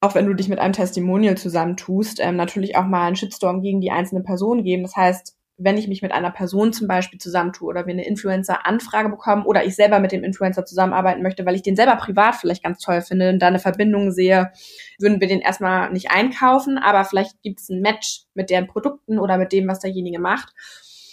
[0.00, 3.80] auch wenn du dich mit einem Testimonial zusammentust, ähm, natürlich auch mal einen Shitstorm gegen
[3.80, 4.82] die einzelne Person geben.
[4.82, 9.08] Das heißt, wenn ich mich mit einer Person zum Beispiel zusammentue oder wir eine Influencer-Anfrage
[9.08, 12.64] bekommen oder ich selber mit dem Influencer zusammenarbeiten möchte, weil ich den selber privat vielleicht
[12.64, 14.50] ganz toll finde und da eine Verbindung sehe,
[14.98, 19.20] würden wir den erstmal nicht einkaufen, aber vielleicht gibt es ein Match mit deren Produkten
[19.20, 20.52] oder mit dem, was derjenige macht.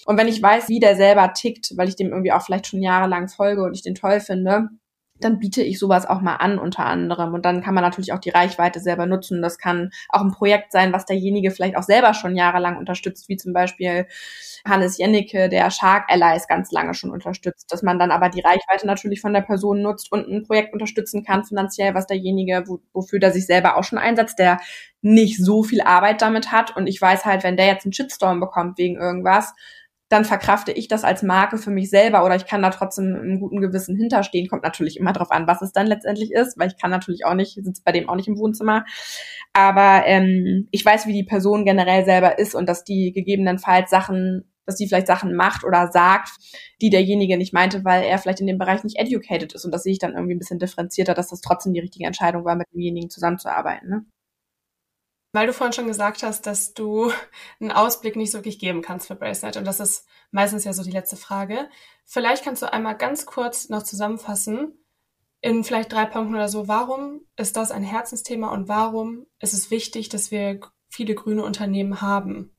[0.06, 2.82] Und wenn ich weiß, wie der selber tickt, weil ich dem irgendwie auch vielleicht schon
[2.82, 4.70] jahrelang folge und ich den toll finde,
[5.24, 7.34] dann biete ich sowas auch mal an unter anderem.
[7.34, 9.41] Und dann kann man natürlich auch die Reichweite selber nutzen.
[9.41, 13.38] Das kann auch ein Projekt sein, was derjenige vielleicht auch selber schon jahrelang unterstützt, wie
[13.38, 14.08] zum Beispiel
[14.68, 17.72] Hannes Jennecke, der Shark Allies ganz lange schon unterstützt.
[17.72, 21.24] Dass man dann aber die Reichweite natürlich von der Person nutzt und ein Projekt unterstützen
[21.24, 24.60] kann finanziell, was derjenige, wo, wofür der sich selber auch schon einsetzt, der
[25.02, 26.76] nicht so viel Arbeit damit hat.
[26.76, 29.54] Und ich weiß halt, wenn der jetzt einen Shitstorm bekommt wegen irgendwas,
[30.12, 33.39] dann verkrafte ich das als Marke für mich selber oder ich kann da trotzdem im
[33.39, 34.47] guten Gewissen hinterstehen.
[34.49, 37.34] Kommt natürlich immer drauf an, was es dann letztendlich ist, weil ich kann natürlich auch
[37.34, 38.86] nicht, sitze bei dem auch nicht im Wohnzimmer.
[39.53, 44.45] Aber ähm, ich weiß, wie die Person generell selber ist und dass die gegebenenfalls Sachen
[44.66, 46.30] dass die vielleicht Sachen macht oder sagt,
[46.82, 49.66] die derjenige nicht meinte, weil er vielleicht in dem Bereich nicht educated ist.
[49.66, 52.45] Und das sehe ich dann irgendwie ein bisschen differenzierter, dass das trotzdem die richtige Entscheidung
[52.45, 53.89] war, mit demjenigen zusammenzuarbeiten.
[53.89, 54.05] Ne?
[55.34, 57.12] Weil du vorhin schon gesagt hast, dass du
[57.60, 59.58] einen Ausblick nicht so wirklich geben kannst für Bracenet.
[59.58, 61.70] Und das ist meistens ja so die letzte Frage.
[62.06, 64.78] Vielleicht kannst du einmal ganz kurz noch zusammenfassen,
[65.42, 69.72] in vielleicht drei Punkten oder so, warum ist das ein Herzensthema und warum ist es
[69.72, 72.52] wichtig, dass wir viele grüne Unternehmen haben?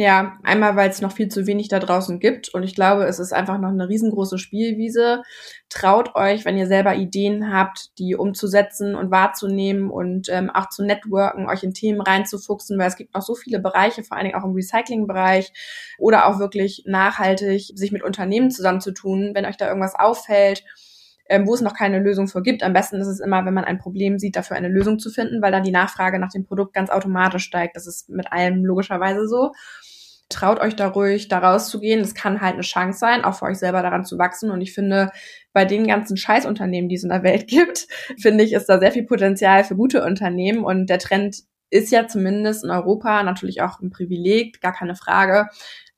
[0.00, 3.18] Ja, einmal, weil es noch viel zu wenig da draußen gibt und ich glaube, es
[3.18, 5.22] ist einfach noch eine riesengroße Spielwiese.
[5.70, 10.84] Traut euch, wenn ihr selber Ideen habt, die umzusetzen und wahrzunehmen und ähm, auch zu
[10.84, 14.40] networken, euch in Themen reinzufuchsen, weil es gibt noch so viele Bereiche, vor allen Dingen
[14.40, 15.52] auch im Recycling-Bereich
[15.98, 20.62] oder auch wirklich nachhaltig sich mit Unternehmen zusammenzutun, wenn euch da irgendwas auffällt
[21.28, 22.62] ähm, wo es noch keine Lösung für gibt.
[22.62, 25.42] Am besten ist es immer, wenn man ein Problem sieht, dafür eine Lösung zu finden,
[25.42, 27.76] weil dann die Nachfrage nach dem Produkt ganz automatisch steigt.
[27.76, 29.52] Das ist mit allem logischerweise so.
[30.30, 32.00] Traut euch da ruhig, da rauszugehen.
[32.00, 34.50] Das kann halt eine Chance sein, auch für euch selber daran zu wachsen.
[34.50, 35.10] Und ich finde,
[35.52, 37.86] bei den ganzen Scheißunternehmen, die es in der Welt gibt,
[38.18, 40.64] finde ich, ist da sehr viel Potenzial für gute Unternehmen.
[40.64, 45.48] Und der Trend ist ja zumindest in Europa natürlich auch ein Privileg, gar keine Frage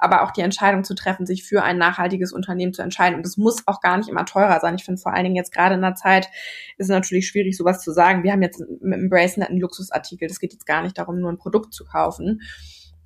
[0.00, 3.16] aber auch die Entscheidung zu treffen, sich für ein nachhaltiges Unternehmen zu entscheiden.
[3.16, 4.74] Und das muss auch gar nicht immer teurer sein.
[4.74, 6.26] Ich finde vor allen Dingen jetzt gerade in der Zeit
[6.78, 8.22] ist es natürlich schwierig, sowas zu sagen.
[8.22, 10.28] Wir haben jetzt mit dem Bracelet einen Luxusartikel.
[10.28, 12.40] Das geht jetzt gar nicht darum, nur ein Produkt zu kaufen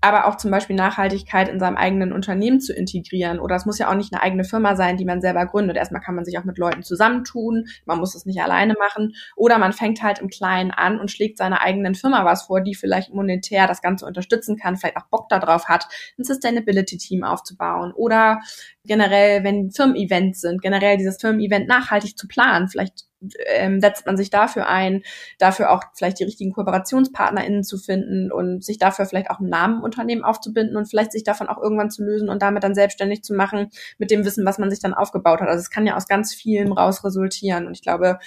[0.05, 3.40] aber auch zum Beispiel Nachhaltigkeit in seinem eigenen Unternehmen zu integrieren.
[3.40, 5.78] Oder es muss ja auch nicht eine eigene Firma sein, die man selber gründet.
[5.78, 9.14] Erstmal kann man sich auch mit Leuten zusammentun, man muss es nicht alleine machen.
[9.34, 12.74] Oder man fängt halt im Kleinen an und schlägt seiner eigenen Firma was vor, die
[12.74, 15.86] vielleicht monetär das Ganze unterstützen kann, vielleicht auch Bock darauf hat,
[16.18, 17.92] ein Sustainability-Team aufzubauen.
[17.92, 18.40] Oder
[18.84, 22.68] generell, wenn Firmen-Events sind, generell dieses Firmen-Event nachhaltig zu planen.
[22.68, 23.07] Vielleicht
[23.47, 25.03] ähm, setzt man sich dafür ein,
[25.39, 29.83] dafür auch vielleicht die richtigen KooperationspartnerInnen zu finden und sich dafür vielleicht auch einen Namen
[29.83, 33.35] Unternehmen aufzubinden und vielleicht sich davon auch irgendwann zu lösen und damit dann selbstständig zu
[33.35, 35.49] machen mit dem Wissen, was man sich dann aufgebaut hat.
[35.49, 37.66] Also es kann ja aus ganz vielem raus resultieren.
[37.66, 38.18] Und ich glaube,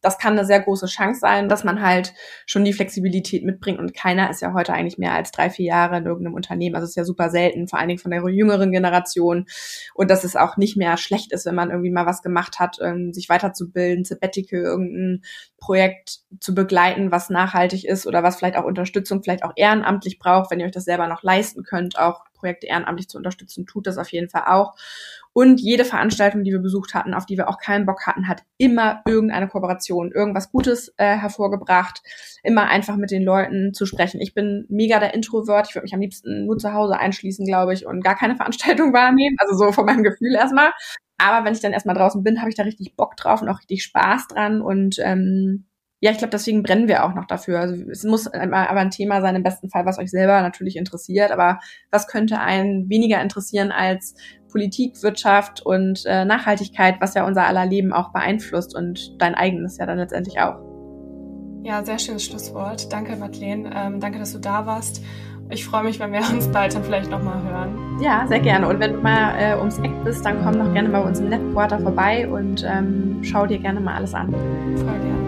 [0.00, 2.14] das kann eine sehr große Chance sein, dass man halt
[2.46, 3.78] schon die Flexibilität mitbringt.
[3.78, 6.74] Und keiner ist ja heute eigentlich mehr als drei, vier Jahre in irgendeinem Unternehmen.
[6.74, 9.46] Also es ist ja super selten, vor allen Dingen von der jüngeren Generation.
[9.94, 12.78] Und dass es auch nicht mehr schlecht ist, wenn man irgendwie mal was gemacht hat,
[12.82, 15.22] ähm, sich weiterzubilden, Sabbatical, irgendein
[15.58, 20.50] Projekt zu begleiten, was nachhaltig ist oder was vielleicht auch Unterstützung, vielleicht auch ehrenamtlich braucht,
[20.50, 23.98] wenn ihr euch das selber noch leisten könnt, auch Projekte ehrenamtlich zu unterstützen, tut das
[23.98, 24.74] auf jeden Fall auch.
[25.32, 28.42] Und jede Veranstaltung, die wir besucht hatten, auf die wir auch keinen Bock hatten, hat
[28.56, 32.02] immer irgendeine Kooperation, irgendwas Gutes äh, hervorgebracht,
[32.42, 34.20] immer einfach mit den Leuten zu sprechen.
[34.20, 37.74] Ich bin mega der Introvert, ich würde mich am liebsten nur zu Hause einschließen, glaube
[37.74, 40.72] ich, und gar keine Veranstaltung wahrnehmen, also so von meinem Gefühl erstmal.
[41.18, 43.58] Aber wenn ich dann erstmal draußen bin, habe ich da richtig Bock drauf und auch
[43.58, 45.66] richtig Spaß dran und ähm,
[46.00, 47.60] ja, ich glaube, deswegen brennen wir auch noch dafür.
[47.60, 51.30] Also es muss aber ein Thema sein, im besten Fall, was euch selber natürlich interessiert.
[51.30, 54.14] Aber was könnte einen weniger interessieren als
[54.50, 59.76] Politik, Wirtschaft und äh, Nachhaltigkeit, was ja unser aller Leben auch beeinflusst und dein eigenes
[59.76, 60.56] ja dann letztendlich auch.
[61.62, 62.90] Ja, sehr schönes Schlusswort.
[62.90, 63.70] Danke, Madeleine.
[63.74, 65.02] Ähm, danke, dass du da warst.
[65.50, 68.00] Ich freue mich, wenn wir uns bald dann vielleicht nochmal hören.
[68.00, 68.66] Ja, sehr gerne.
[68.66, 71.28] Und wenn du mal äh, ums Eck bist, dann komm doch gerne bei uns im
[71.28, 74.30] Netquarter vorbei und ähm, schau dir gerne mal alles an.
[74.30, 75.19] Voll gerne.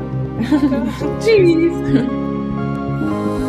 [1.21, 1.73] Tschüss.